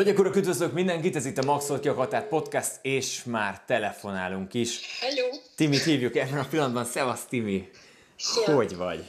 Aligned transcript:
Hölgyek, 0.00 0.18
urak, 0.18 0.36
üdvözlök 0.36 0.72
mindenkit, 0.72 1.16
ez 1.16 1.26
itt 1.26 1.38
a 1.38 1.44
Maxolt 1.44 1.80
Kiakatát 1.80 2.26
Podcast, 2.26 2.70
és 2.82 3.24
már 3.24 3.60
telefonálunk 3.66 4.54
is. 4.54 4.80
Hello! 5.00 5.26
Timit 5.56 5.82
hívjuk 5.82 6.16
ebben 6.16 6.38
a 6.38 6.46
pillanatban. 6.50 6.84
Szevasz, 6.84 7.24
Timi! 7.24 7.70
Szia. 8.16 8.54
Hogy 8.54 8.76
vagy? 8.76 9.04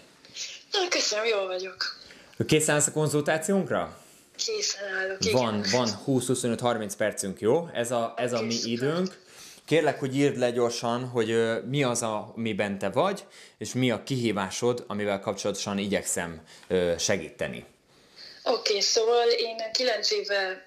Na, 0.72 0.88
köszönöm, 0.90 1.26
jól 1.26 1.48
vagyok. 1.48 1.76
Készen 2.48 2.76
állsz 2.76 2.88
a 2.88 2.92
konzultációnkra? 2.92 3.98
Készen 4.36 4.94
állok, 5.02 5.26
igen. 5.26 5.42
Van, 5.42 5.64
van 5.72 5.90
20-25-30 6.08 6.92
percünk, 6.98 7.40
jó? 7.40 7.68
Ez 7.74 7.92
a, 7.92 8.14
ez 8.18 8.34
a 8.34 8.42
mi 8.42 8.56
időnk. 8.64 9.20
Kérlek, 9.66 10.00
hogy 10.00 10.18
írd 10.18 10.38
le 10.38 10.52
gyorsan, 10.52 11.06
hogy 11.06 11.30
ö, 11.30 11.60
mi 11.70 11.84
az, 11.84 12.02
amiben 12.02 12.78
te 12.78 12.90
vagy, 12.90 13.26
és 13.58 13.74
mi 13.74 13.92
a 13.92 14.04
kihívásod, 14.04 14.84
amivel 14.88 15.20
kapcsolatosan 15.20 15.78
igyekszem 15.78 16.42
ö, 16.68 16.94
segíteni. 16.98 17.66
Oké, 18.44 18.80
szóval 18.80 19.30
én 19.30 19.72
kilenc 19.72 20.12
éve 20.12 20.64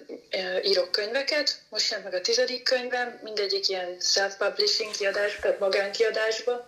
írok 0.61 0.91
könyveket, 0.91 1.59
most 1.69 1.91
jön 1.91 2.01
meg 2.01 2.13
a 2.13 2.21
tizedik 2.21 2.63
könyvem, 2.63 3.19
mindegyik 3.23 3.67
ilyen 3.67 3.97
self-publishing 3.99 4.95
kiadás, 4.97 5.35
tehát 5.41 5.59
magánkiadásba. 5.59 6.67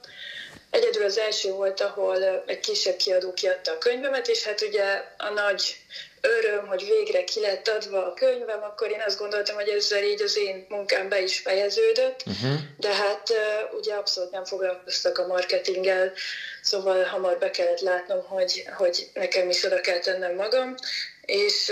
Egyedül 0.78 1.04
az 1.04 1.18
első 1.18 1.52
volt, 1.52 1.82
ahol 1.82 2.44
egy 2.46 2.60
kisebb 2.60 2.96
kiadó 2.96 3.34
kiadta 3.34 3.72
a 3.72 3.78
könyvemet, 3.78 4.28
és 4.28 4.44
hát 4.44 4.62
ugye 4.62 5.04
a 5.18 5.30
nagy 5.30 5.78
öröm, 6.22 6.68
hogy 6.68 6.86
végre 6.86 7.24
ki 7.24 7.40
lett 7.40 7.68
adva 7.68 8.06
a 8.06 8.14
könyvem, 8.14 8.64
akkor 8.64 8.92
én 8.92 9.02
azt 9.06 9.20
gondoltam, 9.20 9.56
hogy 9.56 9.68
ezzel 9.68 10.04
így 10.04 10.22
az 10.22 10.38
én 10.38 10.66
munkám 10.70 11.10
be 11.10 11.22
is 11.22 11.40
fejeződött, 11.40 12.24
uh-huh. 12.26 12.60
de 12.78 12.94
hát 12.94 13.34
ugye 13.72 13.94
abszolút 13.94 14.32
nem 14.32 14.46
foglalkoztak 14.46 15.18
a 15.18 15.28
marketinggel, 15.28 16.14
szóval 16.62 17.04
hamar 17.04 17.38
be 17.38 17.50
kellett 17.50 17.80
látnom, 17.80 18.24
hogy, 18.24 18.64
hogy 18.78 19.10
nekem 19.14 19.50
is 19.50 19.64
oda 19.64 19.82
kell 19.82 20.00
tennem 20.00 20.36
magam, 20.36 20.76
és 21.22 21.72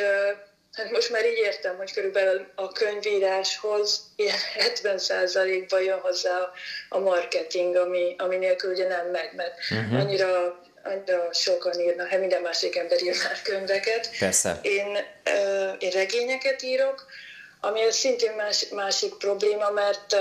hát 0.75 0.91
most 0.91 1.11
már 1.11 1.25
így 1.25 1.38
értem, 1.38 1.77
hogy 1.77 1.93
körülbelül 1.93 2.45
a 2.55 2.71
könyvíráshoz 2.71 4.02
ilyen 4.16 4.38
70%-ban 4.83 5.81
jön 5.81 6.00
hozzá 6.00 6.38
a, 6.38 6.52
a 6.89 7.00
marketing, 7.00 7.75
ami, 7.75 8.16
ami 8.17 8.36
nélkül 8.36 8.72
ugye 8.72 8.88
nem 8.88 9.08
megy, 9.08 9.31
mert 9.35 9.53
uh-huh. 9.72 10.00
annyira 10.00 10.63
annyira 10.83 11.33
sokan 11.33 11.80
írnak, 11.80 12.08
hát 12.08 12.19
minden 12.19 12.41
másik 12.41 12.75
ember 12.75 13.03
ír 13.03 13.16
már 13.23 13.41
könyveket. 13.41 14.09
Persze. 14.19 14.59
Én, 14.61 14.97
én 15.80 15.89
regényeket 15.89 16.61
írok, 16.61 17.05
ami 17.61 17.91
szintén 17.91 18.33
más, 18.33 18.67
másik 18.69 19.13
probléma, 19.13 19.69
mert 19.69 20.16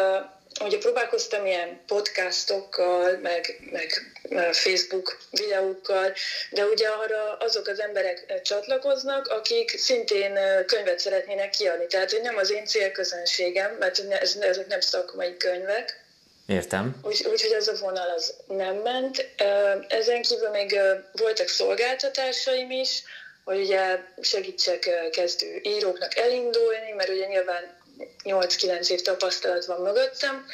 ugye 0.61 0.79
próbálkoztam 0.79 1.47
ilyen 1.47 1.81
podcastokkal, 1.87 3.19
meg, 3.23 3.61
meg 3.71 4.13
Facebook 4.53 5.19
videókkal, 5.31 6.13
de 6.51 6.65
ugye 6.65 6.89
arra 6.89 7.37
azok 7.37 7.67
az 7.67 7.81
emberek 7.81 8.25
ö, 8.29 8.41
csatlakoznak, 8.41 9.27
akik 9.27 9.79
szintén 9.79 10.37
ö, 10.37 10.65
könyvet 10.65 10.99
szeretnének 10.99 11.51
kiadni. 11.51 11.87
Tehát, 11.87 12.11
hogy 12.11 12.21
nem 12.21 12.37
az 12.37 12.51
én 12.51 12.65
célközönségem, 12.65 13.77
mert 13.79 13.99
ez, 13.99 14.37
ezek 14.41 14.67
nem 14.67 14.81
szakmai 14.81 15.37
könyvek, 15.37 16.03
Értem. 16.47 16.97
Úgyhogy 17.03 17.33
úgy, 17.33 17.53
ez 17.53 17.69
a 17.69 17.77
vonal 17.81 18.11
az 18.17 18.35
nem 18.47 18.77
ment. 18.77 19.29
Ö, 19.39 19.71
Ezen 19.89 20.23
kívül 20.23 20.49
még 20.49 20.79
voltak 21.13 21.49
szolgáltatásaim 21.49 22.71
is, 22.71 23.03
hogy 23.45 23.61
ugye 23.61 23.99
segítsek 24.21 25.09
kezdő 25.11 25.61
íróknak 25.63 26.17
elindulni, 26.17 26.93
mert 26.97 27.09
ugye 27.09 27.27
nyilván 27.27 27.84
8-9 28.25 28.89
év 28.89 29.01
tapasztalat 29.01 29.65
van 29.65 29.81
mögöttem, 29.81 30.47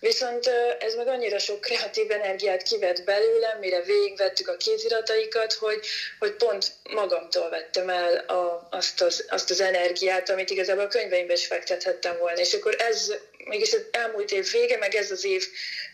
Viszont 0.00 0.50
ez 0.78 0.94
meg 0.94 1.08
annyira 1.08 1.38
sok 1.38 1.60
kreatív 1.60 2.10
energiát 2.10 2.62
kivett 2.62 3.04
belőlem, 3.04 3.58
mire 3.58 3.82
végigvettük 3.82 4.48
a 4.48 4.56
kézirataikat, 4.56 5.52
hogy, 5.52 5.80
hogy 6.18 6.32
pont 6.32 6.72
magamtól 6.90 7.50
vettem 7.50 7.88
el 7.88 8.16
a, 8.16 8.68
azt, 8.70 9.02
az, 9.02 9.24
azt 9.28 9.50
az 9.50 9.60
energiát, 9.60 10.30
amit 10.30 10.50
igazából 10.50 10.84
a 10.84 10.88
könyveimbe 10.88 11.32
is 11.32 11.46
fektethettem 11.46 12.18
volna. 12.18 12.40
És 12.40 12.52
akkor 12.52 12.76
ez 12.78 13.14
mégis 13.44 13.72
az 13.72 13.82
elmúlt 13.90 14.30
év 14.30 14.50
vége, 14.52 14.76
meg 14.76 14.94
ez 14.94 15.10
az 15.10 15.24
év, 15.24 15.44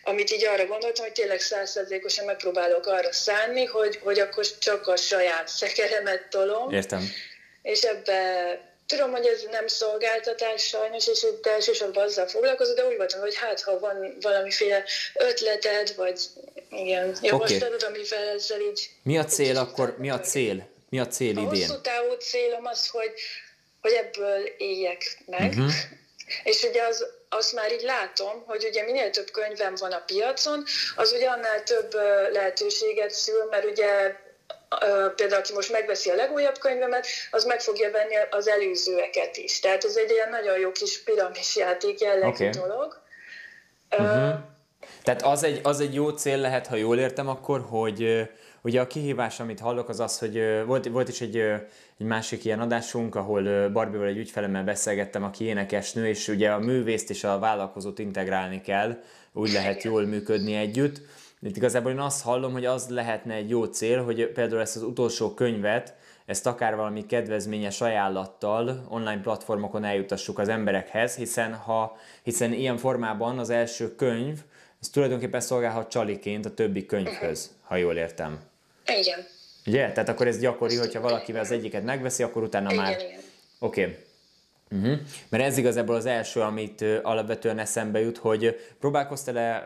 amit 0.03 0.31
így 0.31 0.45
arra 0.45 0.65
gondoltam, 0.65 1.05
hogy 1.05 1.13
tényleg 1.13 1.39
százszerzékosan 1.39 2.25
megpróbálok 2.25 2.85
arra 2.85 3.11
szánni, 3.11 3.65
hogy, 3.65 3.99
hogy 4.03 4.19
akkor 4.19 4.45
csak 4.57 4.87
a 4.87 4.95
saját 4.95 5.47
szekeremet 5.47 6.27
tolom. 6.29 6.73
Értem. 6.73 7.09
És 7.61 7.81
ebbe 7.81 8.66
tudom, 8.87 9.11
hogy 9.11 9.25
ez 9.25 9.43
nem 9.51 9.67
szolgáltatás 9.67 10.63
sajnos, 10.63 11.07
és 11.07 11.23
itt 11.23 11.47
elsősorban 11.47 12.03
azzal 12.03 12.27
foglalkozom, 12.27 12.75
de 12.75 12.85
úgy 12.85 12.97
voltam, 12.97 13.19
hogy 13.19 13.35
hát, 13.35 13.61
ha 13.61 13.79
van 13.79 14.17
valamiféle 14.21 14.83
ötleted, 15.13 15.95
vagy 15.95 16.19
igen, 16.69 17.17
javaslatod, 17.21 17.73
okay. 17.83 17.95
amivel 17.95 18.27
ezzel 18.27 18.61
így... 18.61 18.89
Mi 19.03 19.17
a 19.17 19.25
cél 19.25 19.57
akkor? 19.57 19.95
Mi 19.97 20.09
a 20.09 20.19
cél? 20.19 20.69
Mi 20.89 20.99
a 20.99 21.07
cél 21.07 21.37
A 21.37 21.41
idén? 21.41 21.67
hosszú 21.67 21.81
távú 21.81 22.11
célom 22.13 22.65
az, 22.65 22.87
hogy, 22.87 23.11
hogy 23.81 23.91
ebből 23.91 24.43
éljek 24.57 25.17
meg, 25.25 25.49
uh-huh. 25.49 25.71
és 26.43 26.63
ugye 26.63 26.83
az, 26.83 27.05
azt 27.29 27.53
már 27.53 27.71
így 27.71 27.81
látom, 27.81 28.43
hogy 28.45 28.65
ugye 28.65 28.83
minél 28.83 29.09
több 29.09 29.31
könyvem 29.31 29.75
van 29.75 29.91
a 29.91 30.03
piacon, 30.05 30.63
az 30.95 31.11
ugye 31.11 31.27
annál 31.27 31.63
több 31.63 31.93
lehetőséget 32.31 33.11
szül, 33.11 33.47
mert 33.49 33.65
ugye 33.65 34.15
például 35.15 35.41
aki 35.41 35.53
most 35.53 35.71
megveszi 35.71 36.09
a 36.09 36.15
legújabb 36.15 36.57
könyvemet, 36.57 37.07
az 37.31 37.45
meg 37.45 37.61
fogja 37.61 37.91
venni 37.91 38.15
az 38.29 38.47
előzőeket 38.47 39.37
is. 39.37 39.59
Tehát 39.59 39.83
ez 39.83 39.95
egy 39.95 40.11
ilyen 40.11 40.29
nagyon 40.29 40.59
jó 40.59 40.71
kis 40.71 41.03
piramis 41.03 41.55
játék 41.55 41.99
jellegű 41.99 42.27
okay. 42.27 42.49
dolog. 42.49 43.01
Uh-huh. 43.91 44.33
Tehát 45.03 45.21
az 45.21 45.43
egy, 45.43 45.59
az 45.63 45.79
egy 45.79 45.93
jó 45.93 46.09
cél 46.09 46.37
lehet, 46.37 46.67
ha 46.67 46.75
jól 46.75 46.97
értem 46.97 47.27
akkor, 47.27 47.65
hogy 47.69 48.27
ugye 48.61 48.81
a 48.81 48.87
kihívás, 48.87 49.39
amit 49.39 49.59
hallok, 49.59 49.89
az 49.89 49.99
az, 49.99 50.19
hogy 50.19 50.63
volt, 50.65 50.87
volt 50.87 51.09
is 51.09 51.21
egy, 51.21 51.37
egy 51.37 52.05
másik 52.05 52.45
ilyen 52.45 52.59
adásunk, 52.59 53.15
ahol 53.15 53.69
Barbival 53.69 54.07
egy 54.07 54.17
ügyfelemmel 54.17 54.63
beszélgettem, 54.63 55.23
aki 55.23 55.45
énekesnő, 55.45 56.07
és 56.07 56.27
ugye 56.27 56.49
a 56.49 56.59
művészt 56.59 57.09
és 57.09 57.23
a 57.23 57.39
vállalkozót 57.39 57.99
integrálni 57.99 58.61
kell, 58.61 59.03
úgy 59.33 59.51
lehet 59.51 59.83
jól 59.83 60.05
működni 60.05 60.55
együtt. 60.55 61.01
Itt 61.41 61.55
igazából 61.55 61.91
én 61.91 61.99
azt 61.99 62.23
hallom, 62.23 62.51
hogy 62.51 62.65
az 62.65 62.89
lehetne 62.89 63.33
egy 63.33 63.49
jó 63.49 63.63
cél, 63.65 64.03
hogy 64.03 64.27
például 64.27 64.61
ezt 64.61 64.75
az 64.75 64.81
utolsó 64.81 65.33
könyvet, 65.33 65.95
ezt 66.25 66.45
akár 66.45 66.75
valami 66.75 67.05
kedvezményes 67.05 67.81
ajánlattal 67.81 68.85
online 68.89 69.21
platformokon 69.21 69.83
eljutassuk 69.83 70.39
az 70.39 70.49
emberekhez, 70.49 71.15
hiszen, 71.15 71.53
ha, 71.53 71.97
hiszen 72.23 72.53
ilyen 72.53 72.77
formában 72.77 73.39
az 73.39 73.49
első 73.49 73.95
könyv, 73.95 74.39
ez 74.81 74.89
tulajdonképpen 74.89 75.39
szolgálhat 75.39 75.89
csaliként 75.89 76.45
a 76.45 76.53
többi 76.53 76.85
könyvhöz, 76.85 77.51
ha 77.61 77.75
jól 77.75 77.95
értem. 77.95 78.39
igen. 78.99 79.19
Ugye? 79.65 79.91
Tehát 79.91 80.09
akkor 80.09 80.27
ez 80.27 80.39
gyakori, 80.39 80.75
hogyha 80.75 81.01
valakivel 81.01 81.41
az 81.41 81.51
egyiket 81.51 81.83
megveszi, 81.83 82.23
akkor 82.23 82.43
utána 82.43 82.71
Igen, 82.71 82.83
már... 82.83 82.99
igen. 82.99 83.19
Oké. 83.59 83.81
Okay. 83.81 83.97
Uh-huh. 84.71 84.97
Mert 85.29 85.43
ez 85.43 85.57
igazából 85.57 85.95
az 85.95 86.05
első, 86.05 86.39
amit 86.41 86.81
ö, 86.81 86.97
alapvetően 87.01 87.59
eszembe 87.59 87.99
jut, 87.99 88.17
hogy 88.17 88.59
próbálkoztál-e 88.79 89.63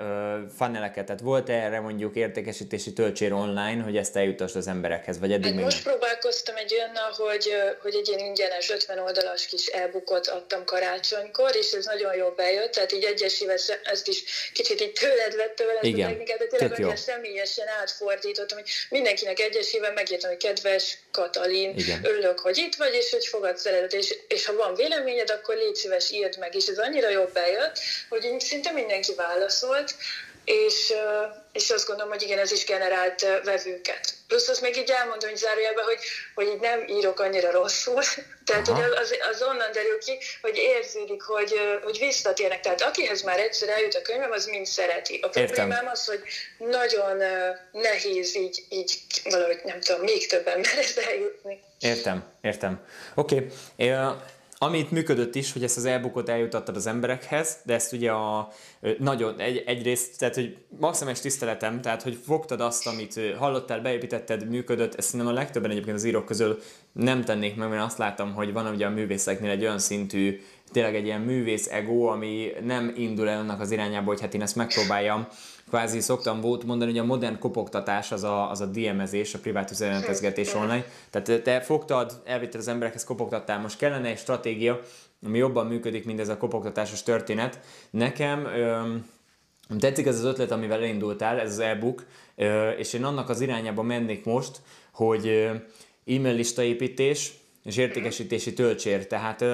funneleket, 0.57 1.05
tehát 1.05 1.21
volt-e 1.21 1.53
erre 1.53 1.79
mondjuk 1.79 2.15
értékesítési 2.15 2.93
töltsér 2.93 3.33
online, 3.33 3.83
hogy 3.83 3.97
ezt 3.97 4.15
eljutasd 4.15 4.55
az 4.55 4.67
emberekhez, 4.67 5.19
vagy 5.19 5.31
eddig 5.31 5.45
Hát 5.45 5.53
még 5.53 5.63
most 5.63 5.85
nem? 5.85 5.93
próbálkoztam 5.93 6.55
egy 6.55 6.73
olyannal, 6.73 7.11
hogy, 7.17 7.53
hogy 7.81 7.95
egy 7.95 8.07
ilyen 8.07 8.19
ingyenes 8.19 8.69
50 8.69 8.99
oldalas 8.99 9.45
kis 9.45 9.65
e-bookot 9.67 10.27
adtam 10.27 10.63
karácsonykor, 10.65 11.55
és 11.55 11.71
ez 11.71 11.85
nagyon 11.85 12.15
jól 12.15 12.33
bejött, 12.35 12.71
tehát 12.71 12.91
így 12.91 13.03
egyesével 13.03 13.57
ezt 13.83 14.07
is 14.07 14.23
kicsit 14.53 14.81
így 14.81 14.91
tőled 14.91 15.35
vettem 15.35 15.69
el 15.69 15.75
ezt 15.75 15.83
Igen, 15.83 16.05
a 16.05 16.09
technikát, 16.09 16.37
de 16.37 16.45
tényleg 16.45 16.79
annyira 16.79 16.95
személyesen 16.95 17.67
átfordítottam, 17.81 18.57
hogy 18.57 18.69
mindenkinek 18.89 19.39
egyesével 19.39 19.93
megírtam, 19.93 20.29
hogy 20.29 20.39
kedves 20.39 20.97
Katalin, 21.11 21.77
Igen. 21.77 21.99
örülök, 22.03 22.39
hogy 22.39 22.57
itt 22.57 22.75
vagy, 22.75 22.93
és 22.93 23.11
hogy 23.11 23.25
fogadsz 23.25 23.61
szeretet, 23.61 23.93
és, 23.93 24.15
és 24.27 24.45
ha 24.45 24.53
van 24.53 24.73
véleményed, 24.91 25.29
akkor 25.29 25.55
légy 25.55 25.75
szíves, 25.75 26.11
írd 26.11 26.37
meg, 26.39 26.55
és 26.55 26.65
ez 26.65 26.77
annyira 26.77 27.09
jól 27.09 27.29
bejött, 27.33 27.79
hogy 28.09 28.35
szinte 28.39 28.71
mindenki 28.71 29.13
válaszolt, 29.15 29.95
és, 30.45 30.93
és 31.51 31.69
azt 31.69 31.87
gondolom, 31.87 32.11
hogy 32.11 32.21
igen, 32.21 32.39
ez 32.39 32.51
is 32.51 32.65
generált 32.65 33.21
vevőket. 33.43 34.13
Plusz 34.27 34.47
azt 34.47 34.61
még 34.61 34.77
így 34.77 34.89
elmondom, 34.89 35.29
hogy 35.29 35.37
zárójelben, 35.37 35.85
hogy, 35.85 35.97
hogy 36.35 36.47
így 36.47 36.59
nem 36.59 36.87
írok 36.87 37.19
annyira 37.19 37.51
rosszul. 37.51 38.01
Tehát 38.45 38.67
Aha. 38.67 38.81
hogy 38.81 38.91
az, 38.91 39.15
az 39.31 39.41
onnan 39.41 39.71
derül 39.73 39.97
ki, 39.99 40.17
hogy 40.41 40.57
érződik, 40.57 41.21
hogy, 41.21 41.53
hogy 41.83 41.97
visszatérnek. 41.99 42.59
Tehát 42.59 42.81
akihez 42.81 43.21
már 43.21 43.39
egyszer 43.39 43.69
eljut 43.69 43.95
a 43.95 44.01
könyvem, 44.01 44.31
az 44.31 44.45
mind 44.45 44.65
szereti. 44.65 45.19
A 45.21 45.25
Értem. 45.25 45.45
problémám 45.45 45.87
az, 45.87 46.05
hogy 46.05 46.21
nagyon 46.57 47.17
nehéz 47.71 48.35
így, 48.35 48.63
így 48.69 48.91
valahogy 49.23 49.59
nem 49.63 49.79
tudom, 49.79 50.01
még 50.01 50.27
több 50.27 50.47
emberhez 50.47 50.97
eljutni. 50.97 51.59
Értem, 51.79 52.23
értem. 52.41 52.87
Oké. 53.15 53.35
Okay. 53.35 53.49
Amit 54.63 54.91
működött 54.91 55.35
is, 55.35 55.53
hogy 55.53 55.63
ezt 55.63 55.77
az 55.77 55.85
e-bookot 55.85 56.29
eljutattad 56.29 56.75
az 56.75 56.87
emberekhez, 56.87 57.57
de 57.63 57.73
ezt 57.73 57.93
ugye 57.93 58.11
a 58.11 58.51
nagyon 58.97 59.39
egy, 59.39 59.63
egyrészt, 59.65 60.17
tehát 60.19 60.35
hogy 60.35 60.57
maximális 60.79 61.19
tiszteletem, 61.19 61.81
tehát 61.81 62.01
hogy 62.01 62.17
fogtad 62.25 62.61
azt, 62.61 62.87
amit 62.87 63.19
hallottál, 63.37 63.81
beépítetted, 63.81 64.49
működött, 64.49 64.95
ezt 64.95 65.07
szerintem 65.07 65.35
a 65.35 65.39
legtöbben 65.39 65.71
egyébként 65.71 65.95
az 65.95 66.03
írók 66.03 66.25
közül 66.25 66.59
nem 66.91 67.23
tennék 67.23 67.55
meg, 67.55 67.69
mert 67.69 67.83
azt 67.83 67.97
látom, 67.97 68.33
hogy 68.33 68.53
van 68.53 68.73
ugye 68.73 68.85
a 68.85 68.89
művészeknél 68.89 69.49
egy 69.49 69.61
olyan 69.61 69.79
szintű, 69.79 70.41
tényleg 70.71 70.95
egy 70.95 71.05
ilyen 71.05 71.21
művész 71.21 71.67
ego, 71.71 72.05
ami 72.05 72.51
nem 72.63 72.93
indul 72.97 73.29
el 73.29 73.39
annak 73.39 73.59
az 73.59 73.71
irányába, 73.71 74.07
hogy 74.07 74.21
hát 74.21 74.33
én 74.33 74.41
ezt 74.41 74.55
megpróbáljam 74.55 75.27
kvázi 75.71 75.99
szoktam 75.99 76.41
volt 76.41 76.63
mondani, 76.63 76.91
hogy 76.91 76.99
a 76.99 77.03
modern 77.03 77.39
kopogtatás 77.39 78.11
az 78.11 78.23
a, 78.23 78.49
az 78.49 78.61
a 78.61 78.65
DMezés, 78.65 79.33
a 79.33 79.39
privát 79.39 79.71
üzenetezgetés 79.71 80.53
online. 80.53 80.85
Tehát 81.09 81.43
te 81.43 81.61
fogtad, 81.61 82.21
elvitted 82.25 82.59
az 82.59 82.67
emberekhez, 82.67 83.03
kopogtattál. 83.03 83.59
Most 83.59 83.77
kellene 83.77 84.07
egy 84.07 84.17
stratégia, 84.17 84.79
ami 85.25 85.37
jobban 85.37 85.67
működik, 85.67 86.05
mint 86.05 86.19
ez 86.19 86.29
a 86.29 86.37
kopogtatásos 86.37 87.03
történet. 87.03 87.59
Nekem 87.89 88.45
öm, 88.45 89.09
tetszik 89.79 90.05
ez 90.05 90.17
az 90.17 90.23
ötlet, 90.23 90.51
amivel 90.51 90.81
elindultál, 90.81 91.39
ez 91.39 91.51
az 91.51 91.59
e-book, 91.59 92.05
és 92.77 92.93
én 92.93 93.03
annak 93.03 93.29
az 93.29 93.41
irányába 93.41 93.81
mennék 93.81 94.25
most, 94.25 94.61
hogy 94.93 95.27
e-mail 96.05 96.35
listaépítés 96.35 97.33
és 97.63 97.77
értékesítési 97.77 98.53
töltsér. 98.53 99.07
Tehát 99.07 99.45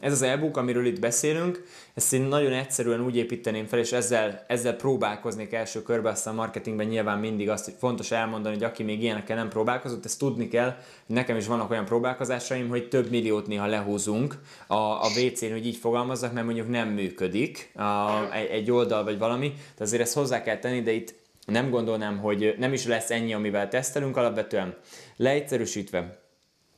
ez 0.00 0.12
az 0.12 0.22
e-book, 0.22 0.56
amiről 0.56 0.86
itt 0.86 1.00
beszélünk, 1.00 1.64
ezt 1.94 2.12
én 2.12 2.22
nagyon 2.22 2.52
egyszerűen 2.52 3.04
úgy 3.04 3.16
építeném 3.16 3.66
fel, 3.66 3.78
és 3.78 3.92
ezzel, 3.92 4.44
ezzel 4.48 4.76
próbálkoznék 4.76 5.52
első 5.52 5.82
körbe, 5.82 6.08
aztán 6.08 6.32
a 6.34 6.36
marketingben 6.36 6.86
nyilván 6.86 7.18
mindig 7.18 7.48
azt, 7.48 7.64
hogy 7.64 7.74
fontos 7.78 8.10
elmondani, 8.10 8.54
hogy 8.54 8.64
aki 8.64 8.82
még 8.82 9.02
ilyenekkel 9.02 9.36
nem 9.36 9.48
próbálkozott, 9.48 10.04
ezt 10.04 10.18
tudni 10.18 10.48
kell, 10.48 10.74
hogy 11.06 11.16
nekem 11.16 11.36
is 11.36 11.46
vannak 11.46 11.70
olyan 11.70 11.84
próbálkozásaim, 11.84 12.68
hogy 12.68 12.88
több 12.88 13.10
milliót 13.10 13.46
néha 13.46 13.66
lehúzunk 13.66 14.38
a, 14.66 14.74
a 14.74 15.06
WC-n, 15.16 15.50
hogy 15.50 15.66
így 15.66 15.76
fogalmazzak, 15.76 16.32
mert 16.32 16.46
mondjuk 16.46 16.68
nem 16.68 16.88
működik 16.88 17.72
a, 17.74 18.32
egy 18.34 18.70
oldal 18.70 19.04
vagy 19.04 19.18
valami, 19.18 19.54
de 19.76 19.84
azért 19.84 20.02
ezt 20.02 20.14
hozzá 20.14 20.42
kell 20.42 20.58
tenni, 20.58 20.82
de 20.82 20.92
itt 20.92 21.14
nem 21.46 21.70
gondolnám, 21.70 22.18
hogy 22.18 22.54
nem 22.58 22.72
is 22.72 22.86
lesz 22.86 23.10
ennyi, 23.10 23.34
amivel 23.34 23.68
tesztelünk 23.68 24.16
alapvetően. 24.16 24.76
Leegyszerűsítve, 25.16 26.19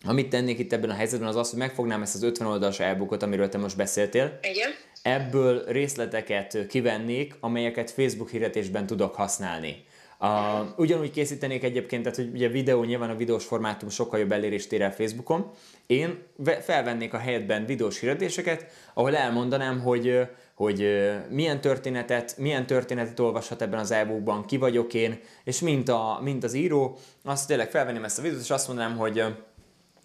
amit 0.04 0.28
tennék 0.28 0.58
itt 0.58 0.72
ebben 0.72 0.90
a 0.90 0.94
helyzetben 0.94 1.28
az 1.28 1.36
az, 1.36 1.50
hogy 1.50 1.58
megfognám 1.58 2.02
ezt 2.02 2.14
az 2.14 2.22
50 2.22 2.48
oldalas 2.48 2.80
elbukot, 2.80 3.22
amiről 3.22 3.48
te 3.48 3.58
most 3.58 3.76
beszéltél. 3.76 4.38
Igen. 4.42 4.70
Ebből 5.02 5.64
részleteket 5.66 6.66
kivennék, 6.68 7.34
amelyeket 7.40 7.90
Facebook 7.90 8.30
hirdetésben 8.30 8.86
tudok 8.86 9.14
használni. 9.14 9.84
A, 10.18 10.62
ugyanúgy 10.76 11.10
készítenék 11.10 11.64
egyébként, 11.64 12.02
tehát 12.02 12.18
hogy 12.18 12.30
ugye 12.32 12.48
videó, 12.48 12.84
nyilván 12.84 13.10
a 13.10 13.16
videós 13.16 13.44
formátum 13.44 13.88
sokkal 13.88 14.18
jobb 14.18 14.32
elérést 14.32 14.72
ér 14.72 14.82
el 14.82 14.92
Facebookon. 14.92 15.50
Én 15.86 16.18
felvennék 16.60 17.14
a 17.14 17.18
helyetben 17.18 17.66
videós 17.66 18.00
hirdetéseket, 18.00 18.66
ahol 18.94 19.16
elmondanám, 19.16 19.80
hogy 19.80 20.28
hogy 20.54 21.10
milyen 21.28 21.60
történetet, 21.60 22.34
milyen 22.38 22.66
történetet 22.66 23.20
olvashat 23.20 23.62
ebben 23.62 23.78
az 23.78 23.90
e 23.90 24.06
ki 24.46 24.56
vagyok 24.56 24.94
én, 24.94 25.20
és 25.44 25.60
mint, 25.60 25.88
a, 25.88 26.18
mint 26.22 26.44
az 26.44 26.54
író, 26.54 26.98
azt 27.24 27.46
tényleg 27.46 27.70
felvenném 27.70 28.04
ezt 28.04 28.18
a 28.18 28.22
videót, 28.22 28.42
és 28.42 28.50
azt 28.50 28.66
mondanám, 28.68 28.96
hogy 28.96 29.24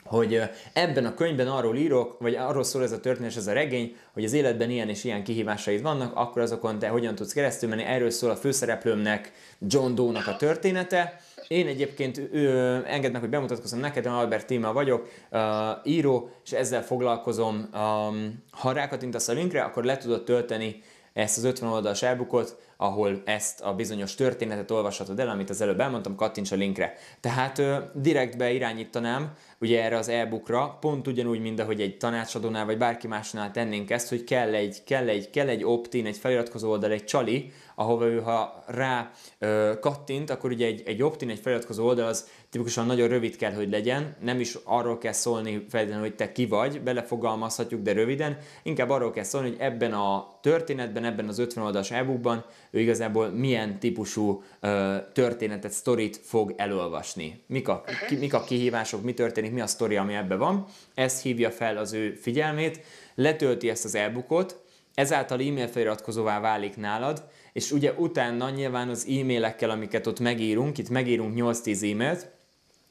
hogy 0.08 0.42
ebben 0.74 1.06
a 1.06 1.14
könyvben 1.14 1.48
arról 1.48 1.76
írok, 1.78 2.20
vagy 2.20 2.36
arról 2.36 2.64
szól 2.64 2.84
ez 2.84 2.92
a 2.92 3.00
történet, 3.00 3.36
ez 3.36 3.48
a 3.48 3.54
regény, 3.54 3.96
hogy 4.14 4.24
az 4.24 4.34
életben 4.34 4.70
ilyen 4.70 4.90
és 4.90 5.04
ilyen 5.04 5.24
kihívásaid 5.24 5.82
vannak, 5.82 6.16
akkor 6.16 6.42
azokon 6.42 6.80
te 6.80 6.88
hogyan 6.88 7.16
tudsz 7.16 7.34
keresztül 7.34 7.70
menni. 7.70 7.84
Erről 7.84 8.10
szól 8.10 8.30
a 8.30 8.36
főszereplőmnek, 8.36 9.32
John 9.60 9.96
Doe-nak 9.96 10.28
a 10.28 10.36
története. 10.36 11.20
Én 11.48 11.68
egyébként 11.68 12.18
ő, 12.32 12.52
meg, 12.88 13.16
hogy 13.20 13.30
bemutatkozom 13.30 13.80
neked, 13.80 14.06
én 14.06 14.12
Albert 14.12 14.48
Téma 14.48 14.74
vagyok, 14.74 15.10
uh, 15.32 15.40
író, 15.84 16.30
és 16.46 16.52
ezzel 16.52 16.84
foglalkozom. 16.84 17.70
Um, 17.74 18.44
ha 18.52 18.72
rákattintasz 18.72 19.28
a 19.28 19.34
linkre, 19.34 19.62
akkor 19.62 19.84
le 19.84 19.98
tudod 19.98 20.24
tölteni 20.24 20.82
ezt 21.14 21.38
az 21.38 21.44
50 21.44 21.70
oldalas 21.70 22.02
elbukot, 22.02 22.58
ahol 22.78 23.22
ezt 23.26 23.62
a 23.62 23.74
bizonyos 23.74 24.16
történetet 24.16 24.72
olvashatod 24.72 25.20
el, 25.20 25.30
amit 25.30 25.50
az 25.50 25.62
előbb 25.62 25.80
elmondtam, 25.80 26.16
kattints 26.16 26.52
a 26.52 26.56
linkre. 26.56 26.94
Tehát 27.20 27.58
ö, 27.58 27.78
direkt 27.94 28.38
beirányítanám 28.38 29.34
ugye 29.60 29.84
erre 29.84 29.98
az 29.98 30.10
e-bookra, 30.10 30.78
pont 30.80 31.08
ugyanúgy, 31.08 31.42
mint 31.42 31.60
ahogy 31.60 31.82
egy 31.82 31.98
tanácsadónál 31.98 32.66
vagy 32.66 32.78
bárki 32.78 33.08
másnál 33.08 33.52
tennénk 33.52 33.90
ezt, 33.90 34.10
hogy 34.10 34.24
kell 34.24 34.54
egy, 34.54 34.84
kell 34.84 35.08
egy, 35.08 35.30
kell 35.30 35.48
egy 35.48 35.64
opt-in, 35.64 36.06
egy 36.06 36.18
feliratkozó 36.18 36.70
oldal, 36.70 36.92
egy 36.92 37.04
csali, 37.04 37.52
ahova 37.80 38.06
ő 38.06 38.20
ha 38.20 38.64
rá 38.68 39.12
ö, 39.40 39.74
kattint, 39.80 40.30
akkor 40.30 40.52
ugye 40.52 40.66
egy, 40.66 40.84
egy 40.86 41.04
opt-in, 41.04 41.30
egy 41.30 41.40
feliratkozó 41.40 41.86
oldal 41.86 42.08
az 42.08 42.28
tipikusan 42.50 42.86
nagyon 42.86 43.08
rövid 43.08 43.36
kell, 43.36 43.54
hogy 43.54 43.70
legyen, 43.70 44.16
nem 44.22 44.40
is 44.40 44.58
arról 44.64 44.98
kell 44.98 45.12
szólni 45.12 45.66
feltétlenül, 45.70 46.08
hogy 46.08 46.16
te 46.16 46.32
ki 46.32 46.46
vagy, 46.46 46.82
belefogalmazhatjuk, 46.82 47.82
de 47.82 47.94
röviden, 47.94 48.38
inkább 48.64 48.90
arról 48.90 49.12
kell 49.12 49.24
szólni, 49.24 49.50
hogy 49.50 49.58
ebben 49.60 49.94
a 49.94 50.40
történetben, 50.42 51.04
ebben 51.04 51.28
az 51.28 51.40
50 51.40 51.64
oldalas 51.64 51.92
e-bookban 51.92 52.46
ő 52.72 52.80
igazából 52.80 53.28
milyen 53.28 53.80
típusú 53.80 54.44
ö, 54.60 54.96
történetet, 55.14 55.72
sztorit 55.72 56.18
fog 56.24 56.54
elolvasni. 56.58 57.44
Mik 57.48 57.68
a, 57.68 57.84
ki, 58.08 58.16
mik 58.16 58.34
a 58.34 58.44
kihívások, 58.44 59.04
mi 59.04 59.14
történik, 59.14 59.52
mi 59.52 59.62
a 59.62 59.68
sztori, 59.68 59.96
ami 59.96 60.14
ebben 60.14 60.38
van. 60.38 60.66
Ez 60.94 61.22
hívja 61.22 61.52
fel 61.52 61.78
az 61.78 61.94
ő 61.94 62.14
figyelmét, 62.14 62.82
letölti 63.16 63.70
ezt 63.70 63.86
az 63.86 63.96
e-bookot, 63.96 64.66
ezáltal 64.94 65.40
e-mail 65.40 65.68
feliratkozóvá 65.68 66.40
válik 66.40 66.78
nálad, 66.78 67.24
és 67.58 67.72
ugye 67.72 67.94
utána 67.94 68.50
nyilván 68.50 68.90
az 68.90 69.08
e-mailekkel, 69.08 69.70
amiket 69.70 70.08
ott 70.08 70.20
megírunk, 70.20 70.78
itt 70.78 70.90
megírunk 70.90 71.34
8-10 71.36 71.92
e-mailt, 71.92 72.30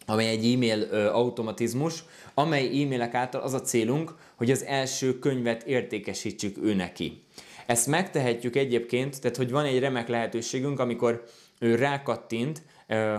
amely 0.06 0.28
egy 0.28 0.52
e-mail 0.52 0.82
automatizmus, 1.12 2.04
amely 2.34 2.82
e-mailek 2.82 3.14
által 3.14 3.40
az 3.40 3.52
a 3.52 3.60
célunk, 3.60 4.14
hogy 4.36 4.50
az 4.50 4.64
első 4.64 5.18
könyvet 5.18 5.62
értékesítsük 5.62 6.58
ő 6.62 6.74
neki. 6.74 7.22
Ezt 7.66 7.86
megtehetjük 7.86 8.56
egyébként, 8.56 9.20
tehát 9.20 9.36
hogy 9.36 9.50
van 9.50 9.64
egy 9.64 9.78
remek 9.78 10.08
lehetőségünk, 10.08 10.80
amikor 10.80 11.22
ő 11.58 11.74
rákattint, 11.74 12.62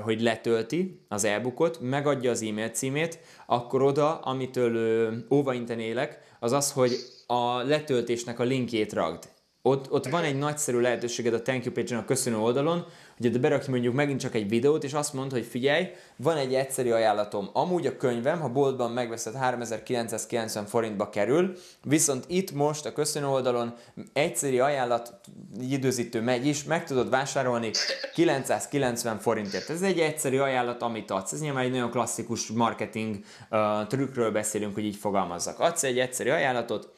hogy 0.01 0.21
letölti 0.21 0.99
az 1.07 1.23
e-bookot, 1.23 1.79
megadja 1.81 2.31
az 2.31 2.41
e-mail 2.41 2.69
címét, 2.69 3.19
akkor 3.45 3.81
oda, 3.81 4.19
amitől 4.19 5.13
óvaintenélek, 5.31 6.19
az 6.39 6.51
az, 6.51 6.71
hogy 6.71 6.91
a 7.27 7.61
letöltésnek 7.61 8.39
a 8.39 8.43
linkjét 8.43 8.93
ragd. 8.93 9.35
Ott, 9.61 9.91
ott 9.91 10.07
van 10.07 10.23
egy 10.23 10.37
nagyszerű 10.37 10.79
lehetőséged 10.79 11.33
a 11.33 11.41
Thank 11.41 11.65
You 11.65 11.73
page 11.73 11.97
a 11.97 12.05
köszönő 12.05 12.37
oldalon, 12.37 12.85
hogy 13.17 13.31
de 13.31 13.39
berakj 13.39 13.69
mondjuk 13.69 13.93
megint 13.93 14.19
csak 14.19 14.35
egy 14.35 14.49
videót, 14.49 14.83
és 14.83 14.93
azt 14.93 15.13
mond, 15.13 15.31
hogy 15.31 15.45
figyelj, 15.45 15.87
van 16.15 16.37
egy 16.37 16.53
egyszerű 16.53 16.91
ajánlatom. 16.91 17.49
Amúgy 17.53 17.85
a 17.85 17.97
könyvem, 17.97 18.39
ha 18.39 18.49
boltban 18.49 18.91
megveszed, 18.91 19.35
3990 19.35 20.65
forintba 20.65 21.09
kerül, 21.09 21.57
viszont 21.83 22.25
itt 22.27 22.51
most 22.51 22.85
a 22.85 22.93
köszönő 22.93 23.27
oldalon 23.27 23.73
egyszerű 24.13 24.59
ajánlat, 24.59 25.13
időzítő 25.59 26.21
megy 26.21 26.45
is, 26.45 26.63
meg 26.63 26.85
tudod 26.85 27.09
vásárolni 27.09 27.71
990 28.13 29.19
forintért. 29.19 29.69
Ez 29.69 29.81
egy 29.81 29.99
egyszerű 29.99 30.37
ajánlat, 30.37 30.81
amit 30.81 31.11
adsz. 31.11 31.31
Ez 31.31 31.41
nyilván 31.41 31.63
egy 31.63 31.71
nagyon 31.71 31.91
klasszikus 31.91 32.47
marketing 32.47 33.15
uh, 33.51 33.87
trükkről 33.87 34.31
beszélünk, 34.31 34.73
hogy 34.73 34.85
így 34.85 34.95
fogalmazzak. 34.95 35.59
Adsz 35.59 35.83
egy 35.83 35.99
egyszerű 35.99 36.29
ajánlatot, 36.29 36.93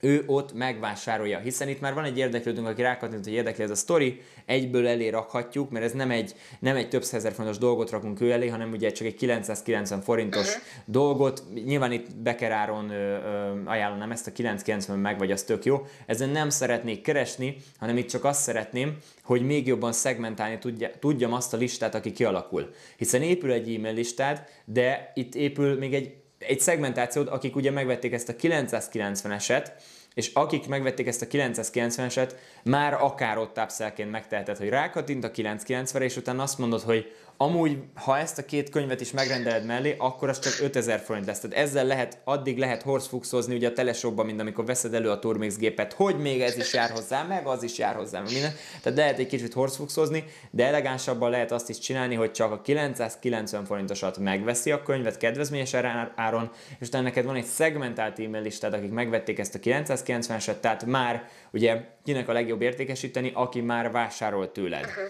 ő 0.00 0.22
ott 0.26 0.52
megvásárolja, 0.52 1.38
hiszen 1.38 1.68
itt 1.68 1.80
már 1.80 1.94
van 1.94 2.04
egy 2.04 2.18
érdeklődünk, 2.18 2.66
aki 2.66 2.82
rákattint, 2.82 3.24
hogy 3.24 3.32
érdekli 3.32 3.64
ez 3.64 3.70
a 3.70 3.74
sztori, 3.74 4.20
egyből 4.44 4.88
elé 4.88 5.08
rakhatjuk, 5.08 5.70
mert 5.70 5.84
ez 5.84 5.92
nem 5.92 6.10
egy, 6.10 6.34
nem 6.58 6.76
egy 6.76 6.88
több 6.88 7.02
százezer 7.02 7.32
forintos 7.32 7.58
dolgot 7.58 7.90
rakunk 7.90 8.20
ő 8.20 8.30
elé, 8.30 8.48
hanem 8.48 8.70
ugye 8.70 8.90
csak 8.90 9.06
egy 9.06 9.14
990 9.14 10.00
forintos 10.00 10.46
uh-huh. 10.46 10.62
dolgot, 10.84 11.42
nyilván 11.64 11.92
itt 11.92 12.16
Becker 12.16 12.50
áron 12.50 12.90
ö, 12.90 12.94
ö, 12.94 13.60
ajánlanám 13.64 14.10
ezt 14.10 14.26
a 14.26 14.32
990 14.32 14.98
meg, 14.98 15.18
vagy 15.18 15.30
az 15.30 15.42
tök 15.42 15.64
jó, 15.64 15.86
ezen 16.06 16.28
nem 16.28 16.50
szeretnék 16.50 17.02
keresni, 17.02 17.56
hanem 17.78 17.96
itt 17.96 18.08
csak 18.08 18.24
azt 18.24 18.42
szeretném, 18.42 18.96
hogy 19.22 19.42
még 19.42 19.66
jobban 19.66 19.92
szegmentálni 19.92 20.58
tudja, 20.58 20.90
tudjam 20.98 21.32
azt 21.32 21.54
a 21.54 21.56
listát, 21.56 21.94
aki 21.94 22.12
kialakul. 22.12 22.70
Hiszen 22.96 23.22
épül 23.22 23.52
egy 23.52 23.74
e-mail 23.74 23.94
listád, 23.94 24.44
de 24.64 25.12
itt 25.14 25.34
épül 25.34 25.78
még 25.78 25.94
egy 25.94 26.26
egy 26.38 26.60
szegmentációt, 26.60 27.28
akik 27.28 27.56
ugye 27.56 27.70
megvették 27.70 28.12
ezt 28.12 28.28
a 28.28 28.32
990-eset, 28.32 29.70
és 30.14 30.30
akik 30.32 30.68
megvették 30.68 31.06
ezt 31.06 31.22
a 31.22 31.26
990-eset, 31.26 32.30
már 32.64 32.94
akár 32.94 33.38
ott 33.38 33.52
tápszelként 33.52 34.10
megteheted, 34.10 34.56
hogy 34.56 34.68
rákattint 34.68 35.24
a 35.24 35.30
990-re, 35.30 36.04
és 36.04 36.16
utána 36.16 36.42
azt 36.42 36.58
mondod, 36.58 36.82
hogy 36.82 37.14
Amúgy, 37.40 37.78
ha 37.94 38.18
ezt 38.18 38.38
a 38.38 38.44
két 38.44 38.70
könyvet 38.70 39.00
is 39.00 39.10
megrendeled 39.10 39.64
mellé, 39.64 39.94
akkor 39.98 40.28
az 40.28 40.38
csak 40.38 40.52
5000 40.62 41.00
forint 41.00 41.26
lesz. 41.26 41.40
Tehát 41.40 41.56
ezzel 41.56 41.84
lehet, 41.84 42.18
addig 42.24 42.58
lehet 42.58 42.82
horsfuxozni 42.82 43.54
ugye 43.54 43.68
a 43.68 43.72
teleshopban, 43.72 44.26
mint 44.26 44.40
amikor 44.40 44.64
veszed 44.64 44.94
elő 44.94 45.10
a 45.10 45.18
Turmix 45.18 45.56
gépet, 45.56 45.92
hogy 45.92 46.18
még 46.18 46.40
ez 46.40 46.56
is 46.56 46.72
jár 46.72 46.90
hozzá, 46.90 47.22
meg 47.22 47.46
az 47.46 47.62
is 47.62 47.78
jár 47.78 47.94
hozzá, 47.94 48.20
meg 48.20 48.32
minden. 48.32 48.52
Tehát 48.82 48.98
lehet 48.98 49.18
egy 49.18 49.26
kicsit 49.26 49.52
horsfuxozni, 49.52 50.24
de 50.50 50.66
elegánsabban 50.66 51.30
lehet 51.30 51.52
azt 51.52 51.68
is 51.68 51.78
csinálni, 51.78 52.14
hogy 52.14 52.30
csak 52.30 52.52
a 52.52 52.60
990 52.60 53.64
forintosat 53.64 54.18
megveszi 54.18 54.70
a 54.70 54.82
könyvet 54.82 55.16
kedvezményes 55.16 55.74
áron, 56.14 56.50
és 56.78 56.86
utána 56.86 57.04
neked 57.04 57.24
van 57.24 57.36
egy 57.36 57.44
szegmentált 57.44 58.18
e-mail 58.18 58.42
listád, 58.42 58.72
akik 58.72 58.90
megvették 58.90 59.38
ezt 59.38 59.54
a 59.54 59.58
990-eset, 59.58 60.60
tehát 60.60 60.84
már 60.84 61.28
ugye 61.52 61.84
kinek 62.04 62.28
a 62.28 62.32
legjobb 62.32 62.62
értékesíteni, 62.62 63.30
aki 63.34 63.60
már 63.60 63.90
vásárolt 63.90 64.50
tőled. 64.50 64.84
Uh-huh 64.84 65.04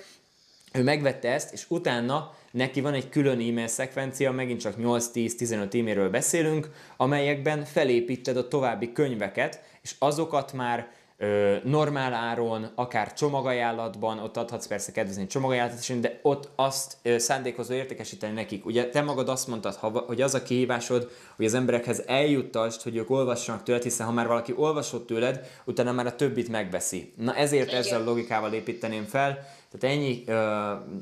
ő 0.72 0.82
megvette 0.82 1.32
ezt, 1.32 1.52
és 1.52 1.64
utána 1.68 2.34
neki 2.50 2.80
van 2.80 2.94
egy 2.94 3.08
külön 3.08 3.40
e-mail 3.40 3.66
szekvencia, 3.66 4.32
megint 4.32 4.60
csak 4.60 4.74
8-10-15 4.78 5.80
e-mailről 5.80 6.10
beszélünk, 6.10 6.70
amelyekben 6.96 7.64
felépíted 7.64 8.36
a 8.36 8.48
további 8.48 8.92
könyveket, 8.92 9.62
és 9.82 9.94
azokat 9.98 10.52
már 10.52 10.88
ö, 11.18 11.56
normál 11.64 12.14
áron, 12.14 12.70
akár 12.74 13.12
csomagajánlatban, 13.12 14.18
ott 14.18 14.36
adhatsz 14.36 14.66
persze 14.66 14.92
kedvezni 14.92 15.26
csomagajánlatot 15.26 15.80
is, 15.80 16.00
de 16.00 16.18
ott 16.22 16.48
azt 16.56 16.96
ö, 17.02 17.18
szándékozó 17.18 17.74
értékesíteni 17.74 18.32
nekik. 18.32 18.66
Ugye 18.66 18.88
te 18.88 19.02
magad 19.02 19.28
azt 19.28 19.48
mondtad, 19.48 19.74
ha, 19.74 20.04
hogy 20.06 20.20
az 20.20 20.34
a 20.34 20.42
kihívásod, 20.42 21.10
hogy 21.36 21.44
az 21.44 21.54
emberekhez 21.54 22.02
eljuttasd, 22.06 22.82
hogy 22.82 22.96
ők 22.96 23.10
olvassanak 23.10 23.62
tőled, 23.62 23.82
hiszen 23.82 24.06
ha 24.06 24.12
már 24.12 24.26
valaki 24.26 24.54
olvasott 24.56 25.06
tőled, 25.06 25.46
utána 25.64 25.92
már 25.92 26.06
a 26.06 26.16
többit 26.16 26.48
megveszi. 26.48 27.12
Na 27.16 27.34
ezért 27.34 27.66
Igen. 27.68 27.80
ezzel 27.80 28.00
a 28.00 28.04
logikával 28.04 28.52
építeném 28.52 29.04
fel. 29.04 29.46
Tehát 29.70 29.96
ennyi, 29.96 30.24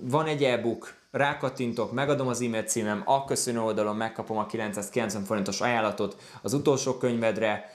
van 0.01 0.27
egy 0.27 0.45
e-book, 0.45 0.95
rákattintok, 1.11 1.93
megadom 1.93 2.29
az 2.29 2.41
e-mail 2.41 2.63
címem, 2.63 3.03
a 3.05 3.25
köszönő 3.25 3.61
oldalon 3.61 3.97
megkapom 3.97 4.39
a 4.39 4.47
990 4.47 5.25
forintos 5.25 5.61
ajánlatot 5.61 6.17
az 6.43 6.53
utolsó 6.53 6.95
könyvedre, 6.95 7.71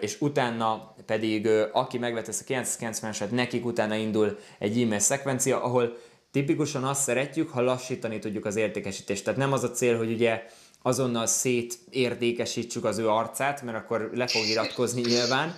és 0.00 0.20
utána 0.20 0.94
pedig 1.06 1.48
aki 1.72 1.98
megvette 1.98 2.28
ezt 2.28 2.50
a 2.50 2.54
990-eset, 2.54 3.30
nekik 3.30 3.64
utána 3.64 3.94
indul 3.94 4.38
egy 4.58 4.82
e-mail 4.82 4.98
szekvencia, 4.98 5.62
ahol 5.62 5.96
tipikusan 6.30 6.84
azt 6.84 7.02
szeretjük, 7.02 7.50
ha 7.50 7.60
lassítani 7.60 8.18
tudjuk 8.18 8.44
az 8.44 8.56
értékesítést. 8.56 9.24
Tehát 9.24 9.38
nem 9.38 9.52
az 9.52 9.64
a 9.64 9.70
cél, 9.70 9.96
hogy 9.96 10.12
ugye 10.12 10.42
azonnal 10.82 11.26
szétértékesítsük 11.26 12.84
az 12.84 12.98
ő 12.98 13.08
arcát, 13.08 13.62
mert 13.62 13.76
akkor 13.76 14.10
le 14.14 14.26
fog 14.26 14.46
iratkozni 14.46 15.00
nyilván, 15.00 15.56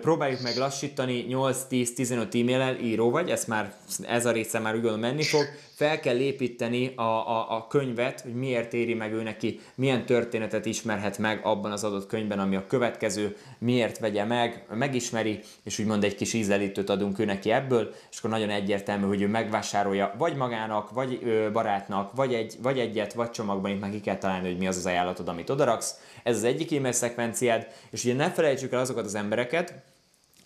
próbáljuk 0.00 0.40
meg 0.40 0.56
lassítani 0.56 1.26
8-10-15 1.28 2.40
e-mailel, 2.40 2.76
író 2.80 3.10
vagy, 3.10 3.30
ez 3.30 3.44
már, 3.44 3.74
ez 4.02 4.26
a 4.26 4.30
része 4.30 4.58
már 4.58 4.74
úgy 4.74 4.80
gondolom 4.80 5.00
menni 5.00 5.22
fog, 5.22 5.44
fel 5.76 6.00
kell 6.00 6.18
építeni 6.18 6.92
a, 6.94 7.02
a, 7.02 7.56
a 7.56 7.66
könyvet, 7.66 8.20
hogy 8.20 8.34
miért 8.34 8.72
éri 8.72 8.94
meg 8.94 9.12
ő 9.12 9.22
neki, 9.22 9.60
milyen 9.74 10.06
történetet 10.06 10.66
ismerhet 10.66 11.18
meg 11.18 11.40
abban 11.42 11.72
az 11.72 11.84
adott 11.84 12.06
könyvben, 12.06 12.38
ami 12.38 12.56
a 12.56 12.66
következő, 12.66 13.36
miért 13.58 13.98
vegye 13.98 14.24
meg, 14.24 14.66
megismeri, 14.74 15.40
és 15.62 15.78
úgymond 15.78 16.04
egy 16.04 16.14
kis 16.14 16.32
ízelítőt 16.32 16.90
adunk 16.90 17.18
ő 17.18 17.24
neki 17.24 17.50
ebből, 17.50 17.94
és 18.10 18.18
akkor 18.18 18.30
nagyon 18.30 18.50
egyértelmű, 18.50 19.06
hogy 19.06 19.22
ő 19.22 19.28
megvásárolja 19.28 20.14
vagy 20.18 20.36
magának, 20.36 20.90
vagy 20.90 21.20
barátnak, 21.52 22.12
vagy, 22.12 22.34
egy, 22.34 22.54
vagy 22.62 22.78
egyet, 22.78 23.12
vagy 23.12 23.30
csomagban, 23.30 23.70
itt 23.70 23.80
meg 23.80 23.90
ki 23.90 24.00
kell 24.00 24.18
találni, 24.18 24.48
hogy 24.48 24.58
mi 24.58 24.66
az 24.66 24.76
az 24.76 24.86
ajánlatod, 24.86 25.28
amit 25.28 25.50
odaraksz. 25.50 26.00
Ez 26.22 26.36
az 26.36 26.44
egyik 26.44 26.72
e-mail 26.72 26.92
szekvenciád, 26.92 27.66
és 27.90 28.04
ugye 28.04 28.14
ne 28.14 28.30
felejtsük 28.30 28.72
el 28.72 28.80
azokat 28.80 29.04
az 29.04 29.14
embereket, 29.14 29.74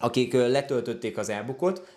akik 0.02 0.32
letöltötték 0.32 1.18
az 1.18 1.28
e 1.28 1.44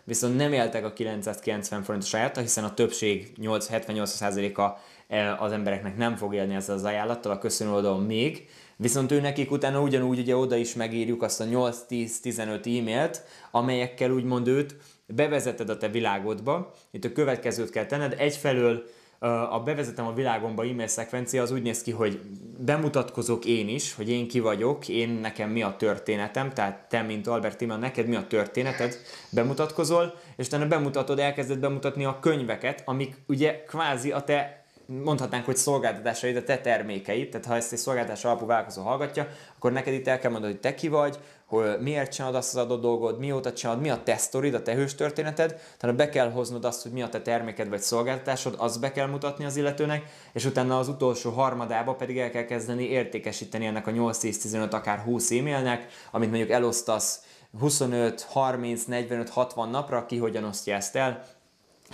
viszont 0.04 0.36
nem 0.36 0.54
éltek 0.54 0.86
a 0.86 0.94
990 0.94 1.84
forintos 1.84 2.14
ajánlattal, 2.14 2.44
hiszen 2.44 2.64
a 2.64 2.74
többség 2.74 3.34
78%-a 3.42 4.80
e, 5.08 5.36
az 5.36 5.52
embereknek 5.52 5.98
nem 5.98 6.16
fog 6.16 6.34
élni 6.34 6.56
ezzel 6.56 6.76
az 6.76 6.84
ajánlattal, 6.84 7.32
a 7.32 7.38
köszönő 7.38 7.72
oldalon 7.72 8.04
még, 8.04 8.50
viszont 8.76 9.12
ő 9.12 9.22
nekik 9.22 9.52
utána 9.52 9.82
ugyanúgy 9.82 10.20
ugye 10.20 10.36
oda 10.36 10.56
is 10.56 10.74
megírjuk 10.74 11.22
azt 11.22 11.42
a 11.42 11.46
8-10-15 11.46 12.80
e-mailt, 12.80 13.24
amelyekkel 13.52 14.12
úgymond 14.12 14.48
őt 14.48 14.76
bevezeted 15.08 15.70
a 15.70 15.78
te 15.78 15.88
világodba. 15.88 16.74
Itt 16.92 17.06
a 17.06 17.12
következőt 17.12 17.70
kell 17.70 17.86
tenned, 17.86 18.16
egyfelől 18.18 18.84
a 19.30 19.62
bevezetem 19.64 20.06
a 20.06 20.14
világomba 20.14 20.64
e-mail 20.64 20.88
szekvencia 20.88 21.42
az 21.42 21.52
úgy 21.52 21.62
néz 21.62 21.82
ki, 21.82 21.92
hogy 21.92 22.20
bemutatkozok 22.58 23.46
én 23.46 23.70
is, 23.70 23.94
hogy 23.94 24.10
én 24.10 24.28
ki 24.28 24.40
vagyok, 24.40 24.88
én 24.88 25.10
nekem 25.10 25.50
mi 25.50 25.62
a 25.62 25.76
történetem, 25.76 26.50
tehát 26.50 26.86
te, 26.90 27.02
mint 27.02 27.28
Albert 27.28 27.58
Tima, 27.58 27.76
neked 27.76 28.08
mi 28.08 28.16
a 28.16 28.28
történeted, 28.28 28.98
bemutatkozol, 29.30 30.14
és 30.36 30.48
utána 30.48 30.68
bemutatod, 30.68 31.20
elkezded 31.20 31.60
bemutatni 31.60 32.06
a 32.06 32.20
könyveket, 32.20 32.82
amik 32.86 33.16
ugye 33.28 33.64
kvázi 33.64 34.12
a 34.12 34.24
te 34.24 34.63
mondhatnánk, 34.86 35.46
hogy 35.46 35.56
szolgáltatásaid, 35.56 36.36
a 36.36 36.44
te 36.44 36.58
termékeid, 36.58 37.30
tehát 37.30 37.46
ha 37.46 37.56
ezt 37.56 37.72
egy 37.72 37.80
szolgáltatás 37.80 38.26
alapú 38.26 38.46
vállalkozó 38.46 38.82
hallgatja, 38.82 39.28
akkor 39.56 39.72
neked 39.72 39.94
itt 39.94 40.08
el 40.08 40.20
kell 40.20 40.32
mondani, 40.32 40.52
hogy 40.52 40.62
te 40.62 40.76
ki 40.76 40.88
vagy, 40.88 41.20
hogy 41.46 41.80
miért 41.80 42.12
csinálod 42.12 42.36
azt 42.36 42.56
az 42.56 42.62
adott 42.64 42.82
dolgot, 42.82 43.20
mióta 43.20 43.54
csinálod, 43.54 43.82
mi 43.82 43.90
a 43.90 44.04
te 44.04 44.18
sztorid, 44.18 44.54
a 44.54 44.62
te 44.62 44.74
hős 44.74 44.96
történeted, 44.96 45.62
tehát 45.78 45.96
be 45.96 46.10
kell 46.10 46.32
hoznod 46.32 46.66
azt, 46.66 46.84
hogy 46.84 46.92
mi 46.92 47.02
a 47.02 47.10
te 47.10 47.22
terméked 47.22 47.70
vagy 47.70 47.82
szolgáltatásod, 47.82 48.56
azt 48.58 48.80
be 48.80 48.92
kell 48.92 49.08
mutatni 49.08 49.46
az 49.46 49.56
illetőnek, 49.56 50.04
és 50.34 50.46
utána 50.46 50.80
az 50.80 50.88
utolsó 50.88 51.30
harmadába 51.30 51.94
pedig 51.96 52.18
el 52.18 52.30
kell 52.30 52.46
kezdeni 52.46 52.84
értékesíteni 52.84 53.66
ennek 53.66 53.88
a 53.88 53.92
8-10-15, 53.92 54.72
akár 54.72 55.00
20 55.00 55.32
e-mailnek, 55.32 55.88
amit 56.12 56.30
mondjuk 56.30 56.52
elosztasz 56.52 57.24
25, 57.60 58.22
30, 58.22 58.84
45, 58.84 59.30
60 59.30 59.70
napra, 59.70 60.06
ki 60.06 60.18
hogyan 60.18 60.44
osztja 60.44 60.76
ezt 60.76 60.96
el, 60.96 61.24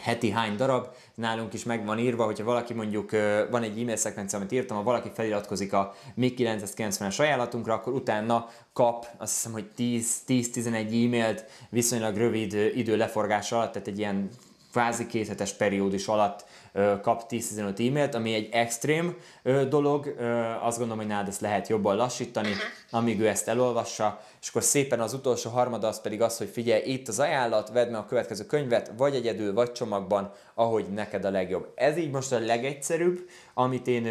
heti 0.02 0.30
hány 0.30 0.56
darab, 0.56 0.88
nálunk 1.16 1.54
is 1.54 1.64
meg 1.64 1.86
van 1.86 2.00
írva, 2.00 2.26
hogyha 2.26 2.44
valaki 2.44 2.74
mondjuk, 2.74 3.12
van 3.50 3.64
egy 3.64 3.82
e-mail 3.82 3.96
szekvencia, 3.96 4.38
amit 4.38 4.52
írtam, 4.52 4.78
ha 4.78 4.84
valaki 4.84 5.12
feliratkozik 5.14 5.74
a 5.74 5.96
MiG 6.16 6.36
990-es 6.38 7.20
ajánlatunkra, 7.20 7.74
akkor 7.74 7.94
utána 7.94 8.50
kap, 8.74 9.08
azt 9.18 9.34
hiszem, 9.34 9.52
hogy 9.52 9.68
10-11 9.78 11.06
e-mailt 11.06 11.46
viszonylag 11.70 12.16
rövid 12.16 12.54
idő 12.54 12.98
leforgása 12.98 13.56
alatt, 13.56 13.72
tehát 13.72 13.88
egy 13.88 13.98
ilyen 13.98 14.30
kvázi 14.72 15.08
kéthetes 15.08 15.54
periódus 15.54 16.08
alatt 16.08 16.46
kap 17.02 17.24
10-15 17.30 17.90
e-mailt, 17.90 18.16
ami 18.16 18.34
egy 18.34 18.50
extrém 18.52 19.16
dolog, 19.70 20.16
azt 20.62 20.78
gondolom, 20.78 20.98
hogy 20.98 21.12
nálad 21.12 21.28
ezt 21.28 21.42
lehet 21.42 21.68
jobban 21.68 21.96
lassítani, 21.96 22.52
amíg 22.92 23.20
ő 23.20 23.28
ezt 23.28 23.48
elolvassa, 23.48 24.22
és 24.42 24.50
akkor 24.50 24.64
szépen 24.64 25.00
az 25.00 25.14
utolsó 25.14 25.50
harmada 25.50 25.88
az 25.88 26.02
pedig 26.02 26.22
az, 26.22 26.38
hogy 26.38 26.50
figyelj, 26.50 26.82
itt 26.86 27.08
az 27.08 27.20
ajánlat, 27.20 27.70
vedd 27.70 27.90
meg 27.90 28.00
a 28.00 28.06
következő 28.06 28.46
könyvet, 28.46 28.92
vagy 28.98 29.16
egyedül, 29.16 29.54
vagy 29.54 29.72
csomagban, 29.72 30.32
ahogy 30.54 30.86
neked 30.86 31.26
a 31.26 31.32
legjobb. 31.32 31.72
Ez 31.76 31.98
így 31.98 32.12
most 32.12 32.32
a 32.32 32.40
legegyszerűbb, 32.40 33.30
amit 33.54 33.88
én, 33.88 34.08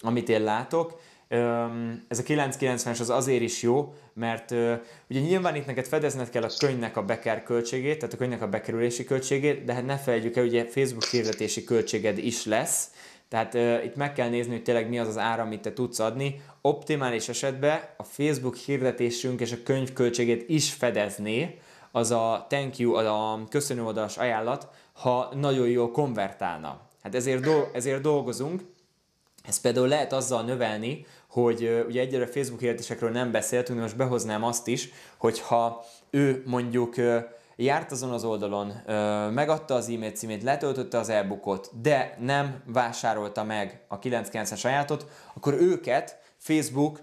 amit 0.00 0.28
én 0.28 0.42
látok, 0.42 1.00
ez 2.08 2.18
a 2.18 2.22
990-es 2.22 3.00
az 3.00 3.10
azért 3.10 3.42
is 3.42 3.62
jó, 3.62 3.94
mert 4.14 4.50
ugye 5.10 5.20
nyilván 5.20 5.54
itt 5.54 5.66
neked 5.66 5.86
fedezned 5.86 6.30
kell 6.30 6.42
a 6.42 6.50
könyvnek 6.58 6.96
a 6.96 7.02
beker 7.02 7.42
költségét, 7.42 7.98
tehát 7.98 8.14
a 8.14 8.16
könyvnek 8.16 8.42
a 8.42 8.48
bekerülési 8.48 9.04
költségét, 9.04 9.64
de 9.64 9.74
hát 9.74 9.86
ne 9.86 9.96
felejtjük 9.96 10.36
el, 10.36 10.44
ugye 10.44 10.64
Facebook 10.64 11.04
hirdetési 11.04 11.64
költséged 11.64 12.18
is 12.18 12.44
lesz, 12.44 12.90
tehát 13.28 13.54
uh, 13.54 13.84
itt 13.84 13.96
meg 13.96 14.12
kell 14.12 14.28
nézni, 14.28 14.52
hogy 14.52 14.62
tényleg 14.62 14.88
mi 14.88 14.98
az 14.98 15.08
az 15.08 15.18
ára, 15.18 15.42
amit 15.42 15.60
te 15.60 15.72
tudsz 15.72 15.98
adni. 15.98 16.40
Optimális 16.60 17.28
esetben 17.28 17.80
a 17.96 18.02
Facebook 18.02 18.56
hirdetésünk 18.56 19.40
és 19.40 19.52
a 19.52 19.62
könyv 19.64 19.92
költségét 19.92 20.48
is 20.48 20.72
fedezné 20.72 21.58
az 21.90 22.10
a 22.10 22.46
thank 22.48 22.78
you, 22.78 22.94
az 22.94 23.06
a 23.06 23.44
köszönő 23.48 23.82
ajánlat, 24.16 24.68
ha 24.92 25.32
nagyon 25.34 25.68
jól 25.68 25.90
konvertálna. 25.90 26.80
Hát 27.02 27.14
ezért, 27.14 27.42
do- 27.42 27.74
ezért 27.74 28.00
dolgozunk, 28.00 28.62
ezt 29.42 29.60
például 29.60 29.88
lehet 29.88 30.12
azzal 30.12 30.42
növelni, 30.42 31.06
hogy 31.28 31.84
ugye 31.86 32.00
egyre 32.00 32.26
Facebook 32.26 32.60
hirdetésekről 32.60 33.10
nem 33.10 33.30
beszéltünk, 33.30 33.78
de 33.78 33.84
most 33.84 33.96
behoznám 33.96 34.44
azt 34.44 34.66
is, 34.66 34.88
hogyha 35.16 35.84
ő 36.10 36.42
mondjuk 36.46 36.94
járt 37.56 37.92
azon 37.92 38.10
az 38.10 38.24
oldalon, 38.24 38.72
megadta 39.32 39.74
az 39.74 39.88
e-mail 39.88 40.10
címét, 40.10 40.42
letöltötte 40.42 40.98
az 40.98 41.08
e-bookot, 41.08 41.70
de 41.82 42.16
nem 42.20 42.62
vásárolta 42.66 43.44
meg 43.44 43.84
a 43.88 43.98
99-es 43.98 44.64
ajátot, 44.64 45.06
akkor 45.34 45.54
őket 45.54 46.21
Facebook 46.42 47.00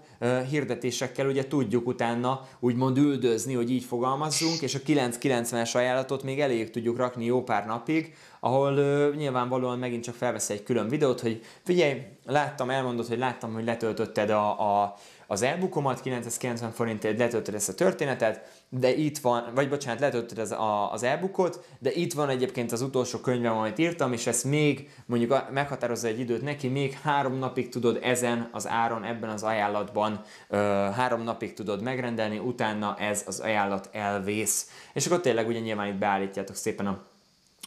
hirdetésekkel 0.50 1.26
ugye 1.26 1.46
tudjuk 1.46 1.86
utána 1.86 2.48
úgymond 2.58 2.96
üldözni, 2.96 3.54
hogy 3.54 3.70
így 3.70 3.84
fogalmazzunk, 3.84 4.62
és 4.62 4.74
a 4.74 4.78
990-es 4.78 5.76
ajánlatot 5.76 6.22
még 6.22 6.40
elég 6.40 6.70
tudjuk 6.70 6.96
rakni 6.96 7.24
jó 7.24 7.42
pár 7.42 7.66
napig, 7.66 8.14
ahol 8.40 8.72
uh, 8.72 9.16
nyilvánvalóan 9.16 9.78
megint 9.78 10.04
csak 10.04 10.14
felvesz 10.14 10.50
egy 10.50 10.62
külön 10.62 10.88
videót, 10.88 11.20
hogy 11.20 11.42
figyelj, 11.64 12.02
láttam, 12.24 12.70
elmondod, 12.70 13.06
hogy 13.06 13.18
láttam, 13.18 13.52
hogy 13.52 13.64
letöltötted 13.64 14.30
a, 14.30 14.82
a 14.82 14.94
az 15.30 15.42
elbukomat, 15.42 16.00
990 16.00 16.70
forintért 16.72 17.18
letöltöd 17.18 17.54
ezt 17.54 17.68
a 17.68 17.74
történetet, 17.74 18.62
de 18.68 18.94
itt 18.94 19.18
van, 19.18 19.50
vagy 19.54 19.68
bocsánat, 19.68 20.00
letöltöd 20.00 20.38
az, 20.38 20.50
a, 20.50 20.92
az 20.92 21.02
elbukot, 21.02 21.64
de 21.78 21.92
itt 21.92 22.12
van 22.12 22.28
egyébként 22.28 22.72
az 22.72 22.82
utolsó 22.82 23.18
könyvem, 23.18 23.56
amit 23.56 23.78
írtam, 23.78 24.12
és 24.12 24.26
ezt 24.26 24.44
még 24.44 24.90
mondjuk 25.06 25.50
meghatározza 25.52 26.08
egy 26.08 26.18
időt 26.18 26.42
neki, 26.42 26.68
még 26.68 26.98
három 27.02 27.38
napig 27.38 27.68
tudod 27.68 27.98
ezen 28.02 28.48
az 28.52 28.68
áron, 28.68 29.04
ebben 29.04 29.30
az 29.30 29.42
ajánlatban 29.42 30.20
ö, 30.48 30.56
három 30.94 31.22
napig 31.22 31.54
tudod 31.54 31.82
megrendelni, 31.82 32.38
utána 32.38 32.96
ez 32.98 33.24
az 33.26 33.40
ajánlat 33.40 33.88
elvész. 33.92 34.70
És 34.92 35.06
akkor 35.06 35.20
tényleg 35.20 35.48
ugye 35.48 35.60
nyilván 35.60 35.86
itt 35.86 35.98
beállítjátok 35.98 36.56
szépen 36.56 36.86
a 36.86 37.09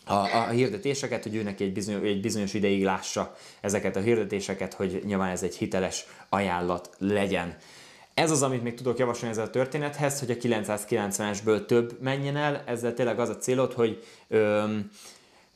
a, 0.06 0.14
a 0.14 0.48
hirdetéseket, 0.50 1.24
hogy 1.24 1.36
ő 1.36 1.44
neki 1.44 1.64
egy 1.64 1.74
bizonyos, 1.74 2.02
egy 2.02 2.22
bizonyos 2.22 2.54
ideig 2.54 2.84
lássa 2.84 3.36
ezeket 3.62 3.96
a 3.96 4.00
hirdetéseket, 4.00 4.74
hogy 4.74 5.02
nyilván 5.06 5.30
ez 5.30 5.44
egy 5.44 5.56
hiteles 5.56 6.06
ajánlat 6.30 6.90
legyen. 6.98 7.58
Ez 8.14 8.32
az, 8.32 8.44
amit 8.44 8.64
még 8.64 8.74
tudok 8.74 8.98
javasolni 8.98 9.30
ezzel 9.30 9.46
a 9.46 9.50
történethez, 9.50 10.20
hogy 10.20 10.32
a 10.32 10.36
990-esből 10.36 11.66
több 11.66 12.02
menjen 12.02 12.36
el, 12.36 12.64
ezzel 12.66 12.94
tényleg 12.94 13.20
az 13.20 13.30
a 13.30 13.38
célod, 13.38 13.74
hogy 13.74 14.04
öm, 14.28 14.92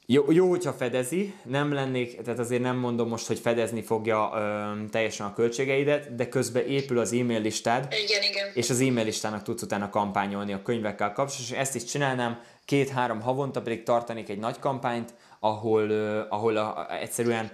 jó, 0.10 0.32
jó, 0.32 0.50
hogyha 0.50 0.74
fedezi, 0.74 1.34
nem 1.44 1.74
lennék, 1.74 2.22
tehát 2.22 2.40
azért 2.40 2.62
nem 2.62 2.78
mondom 2.78 3.08
most, 3.08 3.28
hogy 3.28 3.40
fedezni 3.40 3.82
fogja 3.82 4.32
öm, 4.36 4.88
teljesen 4.90 5.26
a 5.26 5.34
költségeidet, 5.34 6.16
de 6.16 6.30
közben 6.30 6.66
épül 6.66 7.00
az 7.00 7.14
e-mail 7.14 7.42
listád, 7.42 7.94
igen, 8.06 8.24
igen. 8.24 8.48
és 8.54 8.70
az 8.70 8.80
e-mail 8.80 9.06
listának 9.06 9.44
tudsz 9.44 9.62
utána 9.62 9.90
kampányolni 9.90 10.54
a 10.54 10.62
könyvekkel 10.62 11.14
kapcsolatban, 11.14 11.58
és 11.58 11.62
ezt 11.62 11.76
is 11.76 11.84
csinálnám, 11.84 12.40
két-három 12.68 13.22
havonta 13.22 13.62
pedig 13.62 13.84
tartanék 13.84 14.30
egy 14.30 14.40
nagy 14.40 14.60
kampányt, 14.60 15.14
ahol, 15.40 15.92
ahol 16.30 16.58
a, 16.58 16.78
a, 16.78 17.00
egyszerűen 17.00 17.52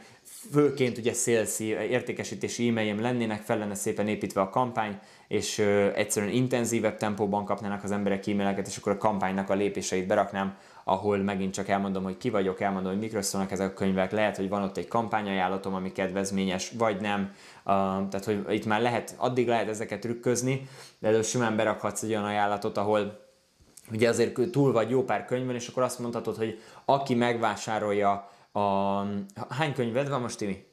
főként 0.51 0.98
ugye 0.98 1.13
sales 1.13 1.60
értékesítési 1.89 2.67
e-mailjem 2.67 3.01
lennének, 3.01 3.41
fel 3.41 3.58
lenne 3.58 3.75
szépen 3.75 4.08
építve 4.08 4.41
a 4.41 4.50
kampány, 4.50 5.00
és 5.27 5.58
ö, 5.58 5.93
egyszerűen 5.96 6.32
intenzívebb 6.32 6.98
tempóban 6.98 7.46
kapnának 7.46 7.84
az 7.84 7.91
emberek 7.91 8.27
e-maileket, 8.27 8.67
és 8.67 8.77
akkor 8.77 8.91
a 8.91 8.98
kampánynak 8.98 9.50
a 9.50 9.53
lépéseit 9.53 10.08
beraknám, 10.08 10.58
ahol 10.84 11.17
megint 11.17 11.53
csak 11.53 11.67
elmondom, 11.67 12.03
hogy 12.03 12.17
ki 12.17 12.29
vagyok, 12.29 12.62
elmondom, 12.62 12.91
hogy 12.91 13.01
mikről 13.01 13.22
szólnak 13.22 13.51
ezek 13.51 13.70
a 13.70 13.74
könyvek, 13.74 14.12
lehet, 14.12 14.36
hogy 14.36 14.50
van 14.50 14.63
ott 14.63 14.77
egy 14.77 14.88
kampányajánlatom, 14.88 15.74
ami 15.74 15.91
kedvezményes, 15.91 16.72
vagy 16.77 17.01
nem, 17.01 17.22
uh, 17.22 17.74
tehát 18.10 18.25
hogy 18.25 18.46
itt 18.50 18.65
már 18.65 18.82
lehet, 18.82 19.15
addig 19.17 19.48
lehet 19.48 19.70
ezeket 19.70 20.00
trükközni, 20.00 20.67
de 21.00 21.08
előbb 21.08 21.25
simán 21.25 21.55
berakhatsz 21.55 22.03
egy 22.03 22.10
olyan 22.10 22.25
ajánlatot, 22.25 22.77
ahol 22.77 23.23
ugye 23.93 24.09
azért 24.09 24.51
túl 24.51 24.71
vagy 24.71 24.89
jó 24.89 25.03
pár 25.03 25.25
könyvön, 25.25 25.55
és 25.55 25.67
akkor 25.67 25.83
azt 25.83 26.00
mondhatod, 26.00 26.38
hogy 26.38 26.62
aki 26.85 27.15
megvásárolja 27.15 28.29
a... 28.51 28.59
Hány 29.50 29.73
könyved 29.73 30.09
van 30.09 30.21
most, 30.21 30.38
Timi? 30.38 30.65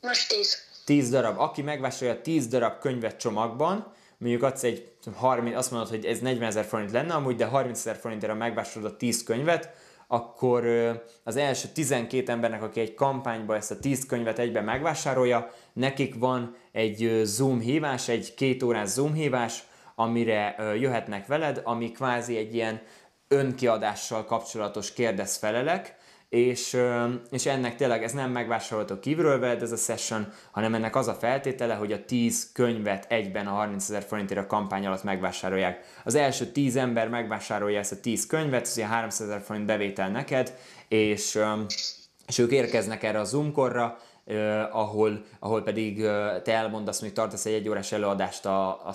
Most 0.00 0.28
tíz. 0.28 0.56
Tíz 0.84 1.10
darab. 1.10 1.38
Aki 1.38 1.62
megvásárolja 1.62 2.20
tíz 2.22 2.46
darab 2.46 2.78
könyvet 2.78 3.16
csomagban, 3.16 3.92
mondjuk 4.18 4.42
adsz 4.42 4.62
egy 4.62 4.92
30, 5.14 5.56
azt 5.56 5.70
mondod, 5.70 5.88
hogy 5.88 6.04
ez 6.04 6.20
40 6.20 6.48
ezer 6.48 6.64
forint 6.64 6.90
lenne 6.90 7.14
amúgy, 7.14 7.36
de 7.36 7.44
30 7.44 7.78
ezer 7.78 7.96
forintért 7.96 8.38
megvásárolod 8.38 8.92
a 8.92 8.96
10 8.96 9.22
könyvet, 9.22 9.74
akkor 10.06 10.64
az 11.24 11.36
első 11.36 11.68
12 11.68 12.32
embernek, 12.32 12.62
aki 12.62 12.80
egy 12.80 12.94
kampányba 12.94 13.56
ezt 13.56 13.70
a 13.70 13.78
10 13.78 14.06
könyvet 14.06 14.38
egyben 14.38 14.64
megvásárolja, 14.64 15.50
nekik 15.72 16.14
van 16.14 16.56
egy 16.72 17.20
Zoom 17.24 17.60
hívás, 17.60 18.08
egy 18.08 18.34
két 18.34 18.62
órás 18.62 18.88
Zoom 18.88 19.12
hívás, 19.12 19.64
amire 19.94 20.56
jöhetnek 20.78 21.26
veled, 21.26 21.60
ami 21.64 21.92
kvázi 21.92 22.36
egy 22.36 22.54
ilyen 22.54 22.80
önkiadással 23.28 24.24
kapcsolatos 24.24 24.92
kérdezfelelek, 24.92 25.96
és, 26.28 26.76
és 27.30 27.46
ennek 27.46 27.76
tényleg 27.76 28.02
ez 28.02 28.12
nem 28.12 28.30
megvásárolható 28.30 29.00
kívülről 29.00 29.38
veled 29.38 29.62
ez 29.62 29.72
a 29.72 29.76
session, 29.76 30.32
hanem 30.50 30.74
ennek 30.74 30.96
az 30.96 31.08
a 31.08 31.14
feltétele, 31.14 31.74
hogy 31.74 31.92
a 31.92 32.04
10 32.04 32.50
könyvet 32.52 33.06
egyben 33.08 33.46
a 33.46 33.50
30 33.50 33.88
ezer 33.88 34.02
forintért 34.02 34.40
a 34.40 34.46
kampány 34.46 34.86
alatt 34.86 35.02
megvásárolják. 35.02 35.84
Az 36.04 36.14
első 36.14 36.46
10 36.46 36.76
ember 36.76 37.08
megvásárolja 37.08 37.78
ezt 37.78 37.92
a 37.92 38.00
10 38.00 38.26
könyvet, 38.26 38.62
ez 38.62 38.72
ugye 38.76 38.86
300 38.86 39.28
ezer 39.28 39.40
forint 39.40 39.66
bevétel 39.66 40.10
neked, 40.10 40.54
és, 40.88 41.38
és 42.26 42.38
ők 42.38 42.50
érkeznek 42.50 43.02
erre 43.02 43.20
a 43.20 43.24
Zoom-korra, 43.24 43.98
Uh, 44.26 44.76
ahol, 44.76 45.24
ahol 45.38 45.62
pedig 45.62 45.98
uh, 45.98 46.42
te 46.42 46.52
elmondasz, 46.52 47.00
hogy 47.00 47.12
tartasz 47.12 47.46
egy 47.46 47.52
egyórás 47.52 47.92
előadást 47.92 48.46
a, 48.46 48.86
a 48.86 48.92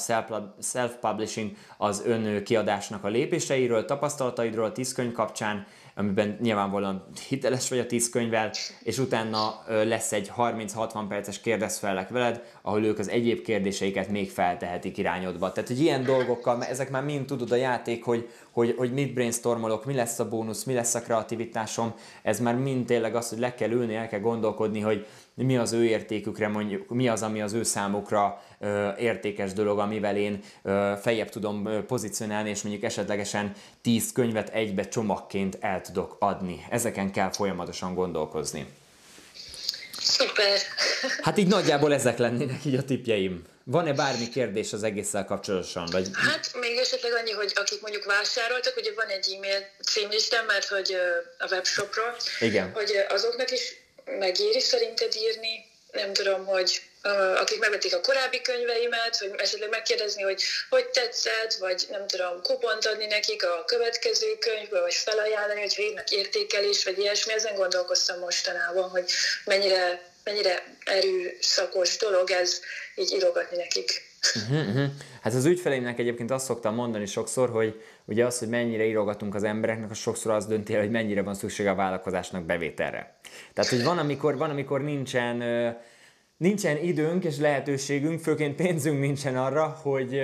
self-publishing, 0.62 1.52
az 1.78 2.04
ön 2.06 2.44
kiadásnak 2.44 3.04
a 3.04 3.08
lépéseiről, 3.08 3.86
tapasztalataidról, 3.86 4.66
a 4.66 4.72
tíz 4.72 4.94
könyv 4.94 5.12
kapcsán, 5.12 5.66
amiben 6.00 6.38
nyilvánvalóan 6.42 7.04
hiteles 7.28 7.70
vagy 7.70 7.80
a 7.80 7.86
tíz 7.86 8.10
könyvvel, 8.10 8.52
és 8.84 8.98
utána 8.98 9.64
lesz 9.68 10.12
egy 10.12 10.32
30-60 10.38 11.06
perces 11.10 11.42
kérdezfelek 11.42 12.10
veled, 12.10 12.44
ahol 12.62 12.84
ők 12.84 13.00
az 13.00 13.10
egyéb 13.10 13.42
kérdéseiket 13.42 14.10
még 14.10 14.32
feltehetik 14.32 14.98
irányodba. 14.98 15.52
Tehát, 15.52 15.70
hogy 15.70 15.80
ilyen 15.80 16.04
dolgokkal, 16.04 16.64
ezek 16.64 16.90
már 16.90 17.04
mind 17.04 17.26
tudod 17.26 17.52
a 17.52 17.56
játék, 17.56 18.04
hogy, 18.04 18.30
hogy, 18.52 18.76
hogy 18.78 18.94
mit 18.94 19.14
brainstormolok, 19.14 19.86
mi 19.86 19.94
lesz 19.94 20.20
a 20.20 20.30
bónusz, 20.30 20.64
mi 20.64 20.74
lesz 20.74 20.96
a 20.96 21.02
kreativitásom, 21.02 21.94
ez 22.22 22.40
már 22.40 22.56
mind 22.56 22.86
tényleg 22.86 23.16
az, 23.16 23.30
hogy 23.30 23.40
le 23.40 23.56
kell 23.56 23.72
ülni, 23.72 23.96
el 23.96 24.08
kell 24.08 24.20
gondolkodni, 24.20 24.80
hogy 24.80 25.06
mi 25.46 25.58
az 25.58 25.72
ő 25.72 25.86
értékükre, 25.86 26.48
mondjuk 26.48 26.90
mi 26.90 27.08
az, 27.08 27.22
ami 27.22 27.42
az 27.42 27.54
ő 27.54 27.64
számukra 27.64 28.44
értékes 28.98 29.54
dolog, 29.54 29.80
amivel 29.80 30.18
én 30.18 30.44
feljebb 31.02 31.30
tudom 31.30 31.86
pozícionálni, 31.88 32.50
és 32.50 32.62
mondjuk 32.62 32.84
esetlegesen 32.84 33.54
10 33.82 34.12
könyvet 34.12 34.50
egybe 34.50 34.88
csomagként 34.88 35.58
el 35.60 35.82
tudok 35.82 36.16
adni. 36.20 36.66
Ezeken 36.70 37.12
kell 37.12 37.32
folyamatosan 37.32 37.94
gondolkozni. 37.94 38.68
Szuper! 39.98 40.58
Hát 41.22 41.38
így 41.38 41.48
nagyjából 41.48 41.94
ezek 41.94 42.18
lennének 42.18 42.66
így 42.66 42.76
a 42.76 42.84
tipjeim. 42.84 43.44
Van-e 43.64 43.94
bármi 43.94 44.30
kérdés 44.30 44.74
az 44.74 44.84
egésszel 44.84 45.26
kapcsolatosan? 45.26 45.88
Vagy... 45.92 46.10
Hát 46.14 46.52
még 46.60 46.78
esetleg 46.78 47.12
annyi, 47.14 47.32
hogy 47.32 47.52
akik 47.56 47.82
mondjuk 47.82 48.06
vásároltak, 48.06 48.74
ugye 48.78 48.92
van 48.96 49.08
egy 49.08 49.36
e-mail 49.36 49.60
címlistám, 49.82 50.46
mert 50.46 50.66
hogy 50.66 50.96
a 51.38 51.48
webshopról, 51.52 52.16
Igen. 52.40 52.72
hogy 52.74 52.92
azoknak 53.10 53.52
is 53.52 53.76
megéri 54.20 54.60
szerinted 54.60 55.16
írni, 55.16 55.66
nem 55.92 56.14
tudom, 56.14 56.46
hogy 56.46 56.82
akik 57.36 57.60
megvették 57.60 57.96
a 57.96 58.02
korábbi 58.02 58.42
könyveimet, 58.42 59.20
vagy 59.20 59.34
esetleg 59.38 59.70
megkérdezni, 59.70 60.22
hogy 60.22 60.42
hogy 60.70 60.88
tetszett, 60.88 61.54
vagy 61.54 61.86
nem 61.90 62.08
tudom, 62.08 62.42
kupont 62.42 62.86
adni 62.86 63.06
nekik 63.06 63.46
a 63.46 63.64
következő 63.66 64.38
könyvből, 64.40 64.82
vagy 64.82 64.94
felajánlani, 64.94 65.60
hogy 65.60 65.74
végnek 65.78 66.12
értékelés, 66.12 66.84
vagy 66.84 66.98
ilyesmi. 66.98 67.34
Ezen 67.34 67.56
gondolkoztam 67.56 68.20
mostanában, 68.20 68.90
hogy 68.90 69.12
mennyire, 69.46 70.02
mennyire 70.24 70.78
erőszakos 70.84 71.98
dolog 71.98 72.32
ez 72.32 72.60
így 72.96 73.12
írogatni 73.12 73.58
nekik. 73.58 74.08
Uh-huh, 74.36 74.68
uh-huh. 74.68 74.90
Hát 75.22 75.34
az 75.34 75.46
ügyfeleimnek 75.46 76.00
egyébként 76.00 76.32
azt 76.32 76.46
szoktam 76.46 76.76
mondani 76.76 77.06
sokszor, 77.06 77.50
hogy 77.50 77.82
ugye 78.10 78.26
az, 78.26 78.40
hogy 78.40 78.50
mennyire 78.50 78.86
írogatunk 78.86 79.36
az 79.36 79.44
embereknek, 79.44 79.92
az 79.92 79.98
sokszor 79.98 80.32
az 80.32 80.46
dönti 80.46 80.74
el, 80.74 80.82
hogy 80.82 80.92
mennyire 80.92 81.22
van 81.22 81.34
szüksége 81.34 81.70
a 81.70 81.76
vállalkozásnak 81.76 82.44
bevételre. 82.44 83.16
Tehát, 83.54 83.72
hogy 83.72 83.84
van, 83.84 83.98
amikor, 83.98 84.38
van, 84.38 84.50
amikor 84.50 84.82
nincsen, 84.82 85.44
nincsen 86.38 86.78
időnk 86.78 87.24
és 87.24 87.38
lehetőségünk, 87.38 88.20
főként 88.20 88.56
pénzünk 88.56 89.00
nincsen 89.00 89.38
arra, 89.38 89.78
hogy, 89.82 90.22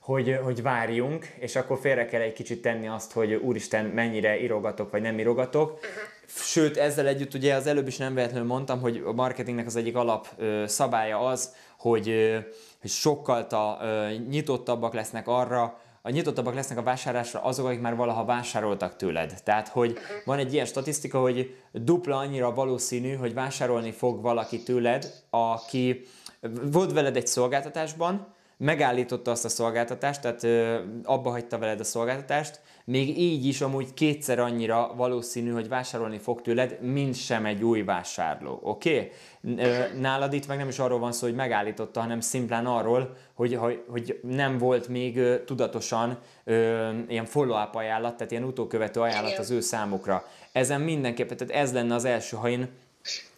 hogy, 0.00 0.38
hogy 0.42 0.62
várjunk, 0.62 1.26
és 1.38 1.56
akkor 1.56 1.78
félre 1.78 2.06
kell 2.06 2.20
egy 2.20 2.32
kicsit 2.32 2.62
tenni 2.62 2.88
azt, 2.88 3.12
hogy 3.12 3.34
úristen, 3.34 3.84
mennyire 3.84 4.40
írogatok, 4.40 4.90
vagy 4.90 5.02
nem 5.02 5.18
írogatok. 5.18 5.78
Sőt, 6.26 6.76
ezzel 6.76 7.06
együtt 7.06 7.34
ugye 7.34 7.54
az 7.54 7.66
előbb 7.66 7.86
is 7.86 7.96
nem 7.96 8.14
véletlenül 8.14 8.46
mondtam, 8.46 8.80
hogy 8.80 9.02
a 9.06 9.12
marketingnek 9.12 9.66
az 9.66 9.76
egyik 9.76 9.96
alap 9.96 10.28
szabálya 10.66 11.18
az, 11.18 11.54
hogy, 11.78 12.34
hogy 12.80 12.90
sokkal 12.90 13.46
ta, 13.46 13.78
nyitottabbak 14.28 14.94
lesznek 14.94 15.28
arra, 15.28 15.80
a 16.02 16.10
nyitottabbak 16.10 16.54
lesznek 16.54 16.78
a 16.78 16.82
vásárlásra 16.82 17.42
azok, 17.42 17.66
akik 17.66 17.80
már 17.80 17.96
valaha 17.96 18.24
vásároltak 18.24 18.96
tőled. 18.96 19.34
Tehát, 19.44 19.68
hogy 19.68 19.98
van 20.24 20.38
egy 20.38 20.52
ilyen 20.52 20.66
statisztika, 20.66 21.20
hogy 21.20 21.56
dupla 21.72 22.16
annyira 22.16 22.54
valószínű, 22.54 23.14
hogy 23.14 23.34
vásárolni 23.34 23.90
fog 23.90 24.22
valaki 24.22 24.62
tőled, 24.62 25.12
aki 25.30 26.06
volt 26.72 26.92
veled 26.92 27.16
egy 27.16 27.26
szolgáltatásban, 27.26 28.34
megállította 28.56 29.30
azt 29.30 29.44
a 29.44 29.48
szolgáltatást, 29.48 30.20
tehát 30.20 30.42
ö, 30.42 30.80
abba 31.04 31.30
hagyta 31.30 31.58
veled 31.58 31.80
a 31.80 31.84
szolgáltatást, 31.84 32.60
még 32.84 33.18
így 33.18 33.46
is 33.46 33.60
amúgy 33.60 33.94
kétszer 33.94 34.38
annyira 34.38 34.92
valószínű, 34.96 35.50
hogy 35.50 35.68
vásárolni 35.68 36.18
fog 36.18 36.42
tőled, 36.42 36.78
mint 36.80 37.14
sem 37.14 37.46
egy 37.46 37.64
új 37.64 37.82
vásárló. 37.82 38.60
Oké? 38.62 38.94
Okay? 38.94 39.10
Nálad 40.00 40.32
itt 40.32 40.46
meg 40.46 40.58
nem 40.58 40.68
is 40.68 40.78
arról 40.78 40.98
van 40.98 41.12
szó, 41.12 41.26
hogy 41.26 41.34
megállította, 41.34 42.00
hanem 42.00 42.20
szimplán 42.20 42.66
arról, 42.66 43.16
hogy, 43.34 43.54
hogy, 43.54 43.84
hogy 43.88 44.20
nem 44.22 44.58
volt 44.58 44.88
még 44.88 45.20
tudatosan 45.44 46.18
ö, 46.44 46.90
ilyen 47.08 47.24
follow-up 47.24 47.74
ajánlat, 47.74 48.16
tehát 48.16 48.32
ilyen 48.32 48.44
utókövető 48.44 49.00
ajánlat 49.00 49.38
az 49.38 49.50
ő 49.50 49.60
számukra. 49.60 50.24
Ezen 50.52 50.80
mindenképpen, 50.80 51.36
tehát 51.36 51.62
ez 51.62 51.72
lenne 51.72 51.94
az 51.94 52.04
első, 52.04 52.36
ha 52.36 52.48
én 52.48 52.68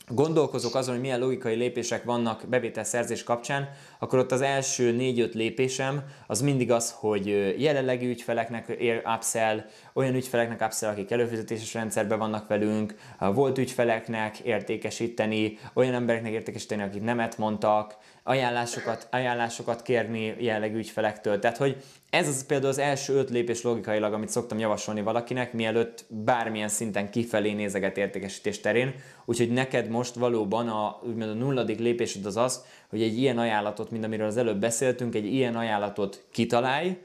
gondolkozok 0.09 0.75
azon, 0.75 0.93
hogy 0.95 1.03
milyen 1.03 1.19
logikai 1.19 1.55
lépések 1.55 2.05
vannak 2.05 2.45
bevételszerzés 2.49 3.23
kapcsán, 3.23 3.69
akkor 3.99 4.19
ott 4.19 4.33
az 4.33 4.41
első 4.41 4.93
négy-öt 4.93 5.35
lépésem 5.35 6.03
az 6.27 6.41
mindig 6.41 6.71
az, 6.71 6.95
hogy 6.99 7.27
jelenlegi 7.63 8.07
ügyfeleknek 8.07 8.77
upsell, 9.17 9.65
olyan 9.93 10.15
ügyfeleknek 10.15 10.61
upsell, 10.61 10.91
akik 10.91 11.11
előfizetéses 11.11 11.75
rendszerben 11.75 12.19
vannak 12.19 12.49
velünk, 12.49 12.95
volt 13.19 13.59
ügyfeleknek 13.59 14.39
értékesíteni, 14.39 15.59
olyan 15.75 15.95
embereknek 15.95 16.33
értékesíteni, 16.33 16.83
akik 16.83 17.03
nemet 17.03 17.39
mondtak, 17.39 17.97
ajánlásokat, 18.27 19.09
ajánlásokat 19.11 19.83
kérni 19.83 20.35
jellegű 20.39 20.77
ügyfelektől. 20.77 21.39
Tehát, 21.39 21.57
hogy 21.57 21.77
ez 22.11 22.29
az 22.29 22.47
például 22.47 22.71
az 22.71 22.79
első 22.79 23.15
öt 23.15 23.31
lépés 23.31 23.63
logikailag, 23.63 24.13
amit 24.13 24.29
szoktam 24.29 24.59
javasolni 24.59 25.03
valakinek, 25.03 25.53
mielőtt 25.53 26.05
bármilyen 26.09 26.69
szinten 26.69 27.11
kifelé 27.11 27.53
nézeget 27.53 27.97
értékesítés 27.97 28.61
terén. 28.61 28.95
Úgyhogy 29.25 29.51
neked 29.51 29.89
most 29.89 30.15
valóban 30.15 30.69
a, 30.69 31.01
úgymond 31.03 31.31
a 31.31 31.35
nulladik 31.35 31.79
lépésed 31.79 32.27
az 32.27 32.37
az, 32.37 32.65
hogy 32.89 33.03
egy 33.03 33.19
ilyen 33.19 33.39
ajánlatot, 33.39 33.91
mint 33.91 34.05
amiről 34.05 34.27
az 34.27 34.37
előbb 34.37 34.61
beszéltünk, 34.61 35.15
egy 35.15 35.27
ilyen 35.27 35.57
ajánlatot 35.57 36.25
kitalálj, 36.31 36.99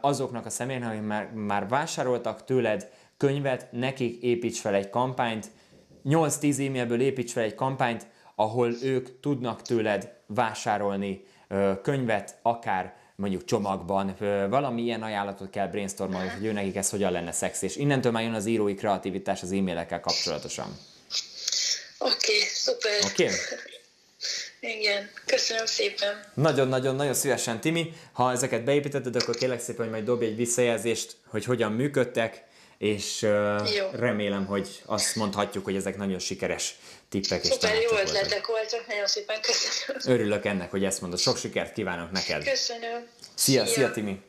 azoknak 0.00 0.46
a 0.46 0.50
személyeknek, 0.50 0.90
akik 0.90 1.02
már, 1.02 1.30
már 1.34 1.68
vásároltak 1.68 2.44
tőled 2.44 2.90
könyvet, 3.16 3.68
nekik 3.72 4.22
építs 4.22 4.60
fel 4.60 4.74
egy 4.74 4.90
kampányt, 4.90 5.50
8-10 6.04 6.66
e-mailből 6.66 7.00
építs 7.00 7.32
fel 7.32 7.42
egy 7.42 7.54
kampányt, 7.54 8.06
ahol 8.34 8.74
ők 8.82 9.20
tudnak 9.20 9.62
tőled 9.62 10.12
vásárolni 10.26 11.24
könyvet, 11.82 12.38
akár 12.42 12.94
mondjuk 13.16 13.44
csomagban, 13.44 14.16
valami 14.48 14.82
ilyen 14.82 15.02
ajánlatot 15.02 15.50
kell 15.50 15.66
brainstormolni, 15.66 16.28
hogy 16.28 16.44
ő 16.44 16.52
nekik 16.52 16.76
ez 16.76 16.90
hogyan 16.90 17.12
lenne 17.12 17.32
szexi, 17.32 17.66
és 17.66 17.76
innentől 17.76 18.12
már 18.12 18.22
jön 18.22 18.34
az 18.34 18.46
írói 18.46 18.74
kreativitás 18.74 19.42
az 19.42 19.52
e-mailekkel 19.52 20.00
kapcsolatosan. 20.00 20.76
Oké, 21.98 22.12
okay, 22.14 22.40
szuper. 22.48 22.92
Oké? 23.04 23.24
Okay? 23.24 23.36
Igen, 24.78 25.10
köszönöm 25.26 25.66
szépen. 25.66 26.24
Nagyon-nagyon-nagyon 26.34 27.14
szívesen, 27.14 27.60
Timi. 27.60 27.92
Ha 28.12 28.32
ezeket 28.32 28.64
beépítetted, 28.64 29.16
akkor 29.16 29.34
kérlek 29.34 29.60
szépen, 29.60 29.82
hogy 29.82 29.90
majd 29.90 30.04
dobj 30.04 30.24
egy 30.24 30.36
visszajelzést, 30.36 31.16
hogy 31.26 31.44
hogyan 31.44 31.72
működtek, 31.72 32.44
és 32.84 33.22
uh, 33.22 33.90
remélem, 33.92 34.46
hogy 34.46 34.82
azt 34.86 35.16
mondhatjuk, 35.16 35.64
hogy 35.64 35.76
ezek 35.76 35.96
nagyon 35.96 36.18
sikeres 36.18 36.78
tippek 37.08 37.44
és 37.44 37.48
Szuper, 37.48 37.74
jó 37.74 37.98
ötletek 37.98 38.46
voltak, 38.46 38.86
nagyon 38.86 39.06
szépen 39.06 39.40
köszönöm. 39.40 40.20
Örülök 40.20 40.44
ennek, 40.44 40.70
hogy 40.70 40.84
ezt 40.84 41.00
mondod. 41.00 41.18
Sok 41.18 41.36
sikert 41.36 41.72
kívánok 41.72 42.10
neked. 42.10 42.44
Köszönöm. 42.44 43.06
Szia, 43.34 43.64
szia, 43.64 43.74
szia 43.74 43.90
Timi. 43.90 44.22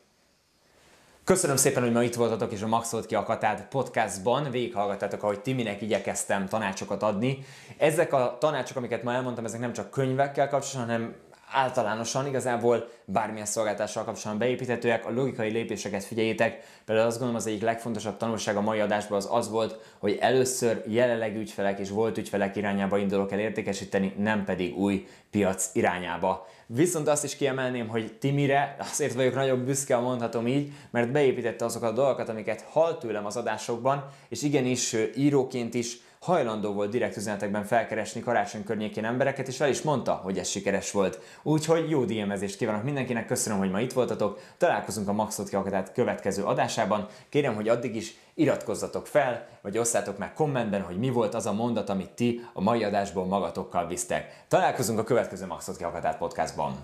Köszönöm 1.24 1.56
szépen, 1.56 1.82
hogy 1.82 1.92
ma 1.92 2.02
itt 2.02 2.14
voltatok, 2.14 2.52
és 2.52 2.62
a 2.62 2.66
Maxolt 2.66 3.06
ki 3.06 3.14
a 3.14 3.22
Katád 3.22 3.68
podcastban 3.68 4.50
végighallgattátok, 4.50 5.22
ahogy 5.22 5.40
Timinek 5.40 5.82
igyekeztem 5.82 6.48
tanácsokat 6.48 7.02
adni. 7.02 7.46
Ezek 7.78 8.12
a 8.12 8.36
tanácsok, 8.40 8.76
amiket 8.76 9.02
ma 9.02 9.12
elmondtam, 9.12 9.44
ezek 9.44 9.60
nem 9.60 9.72
csak 9.72 9.90
könyvekkel 9.90 10.48
kapcsolatban, 10.48 10.96
hanem 10.96 11.14
általánosan 11.50 12.26
igazából 12.26 12.88
bármilyen 13.04 13.46
szolgáltással 13.46 14.04
kapcsolatban 14.04 14.46
beépíthetőek, 14.46 15.06
a 15.06 15.10
logikai 15.10 15.50
lépéseket 15.50 16.04
figyeljétek. 16.04 16.64
Például 16.84 17.06
azt 17.06 17.16
gondolom 17.18 17.40
az 17.40 17.46
egyik 17.46 17.62
legfontosabb 17.62 18.16
tanulság 18.16 18.56
a 18.56 18.60
mai 18.60 18.80
adásban 18.80 19.18
az 19.18 19.28
az 19.30 19.50
volt, 19.50 19.78
hogy 19.98 20.18
először 20.20 20.82
jelenleg 20.86 21.36
ügyfelek 21.36 21.78
és 21.78 21.90
volt 21.90 22.18
ügyfelek 22.18 22.56
irányába 22.56 22.98
indulok 22.98 23.32
el 23.32 23.38
értékesíteni, 23.38 24.14
nem 24.18 24.44
pedig 24.44 24.76
új 24.76 25.06
piac 25.30 25.70
irányába. 25.72 26.46
Viszont 26.66 27.08
azt 27.08 27.24
is 27.24 27.36
kiemelném, 27.36 27.88
hogy 27.88 28.12
Timire 28.18 28.76
azért 28.78 29.14
vagyok 29.14 29.34
nagyobb 29.34 29.64
büszke, 29.64 29.96
mondhatom 29.96 30.46
így, 30.46 30.72
mert 30.90 31.12
beépítette 31.12 31.64
azokat 31.64 31.90
a 31.90 31.94
dolgokat, 31.94 32.28
amiket 32.28 32.64
hall 32.70 32.98
tőlem 32.98 33.26
az 33.26 33.36
adásokban, 33.36 34.08
és 34.28 34.42
igenis 34.42 34.96
íróként 35.16 35.74
is 35.74 35.98
hajlandó 36.26 36.72
volt 36.72 36.90
direkt 36.90 37.16
üzenetekben 37.16 37.64
felkeresni 37.64 38.20
karácsony 38.20 38.64
környékén 38.64 39.04
embereket, 39.04 39.48
és 39.48 39.56
fel 39.56 39.68
is 39.68 39.82
mondta, 39.82 40.12
hogy 40.12 40.38
ez 40.38 40.48
sikeres 40.48 40.90
volt. 40.90 41.20
Úgyhogy 41.42 41.90
jó 41.90 42.04
DM-ezést 42.04 42.56
kívánok 42.56 42.82
mindenkinek, 42.82 43.26
köszönöm, 43.26 43.58
hogy 43.58 43.70
ma 43.70 43.80
itt 43.80 43.92
voltatok, 43.92 44.40
találkozunk 44.58 45.08
a 45.08 45.12
Maxot 45.12 45.48
Kiakatát 45.48 45.92
következő 45.92 46.42
adásában. 46.42 47.06
Kérem, 47.28 47.54
hogy 47.54 47.68
addig 47.68 47.96
is 47.96 48.16
iratkozzatok 48.34 49.06
fel, 49.06 49.48
vagy 49.62 49.78
osszátok 49.78 50.18
meg 50.18 50.32
kommentben, 50.32 50.82
hogy 50.82 50.98
mi 50.98 51.10
volt 51.10 51.34
az 51.34 51.46
a 51.46 51.52
mondat, 51.52 51.88
amit 51.88 52.10
ti 52.10 52.40
a 52.52 52.60
mai 52.60 52.84
adásból 52.84 53.24
magatokkal 53.24 53.86
visztek. 53.86 54.44
Találkozunk 54.48 54.98
a 54.98 55.04
következő 55.04 55.46
Maxot 55.46 55.76
Kiakatát 55.76 56.18
podcastban. 56.18 56.76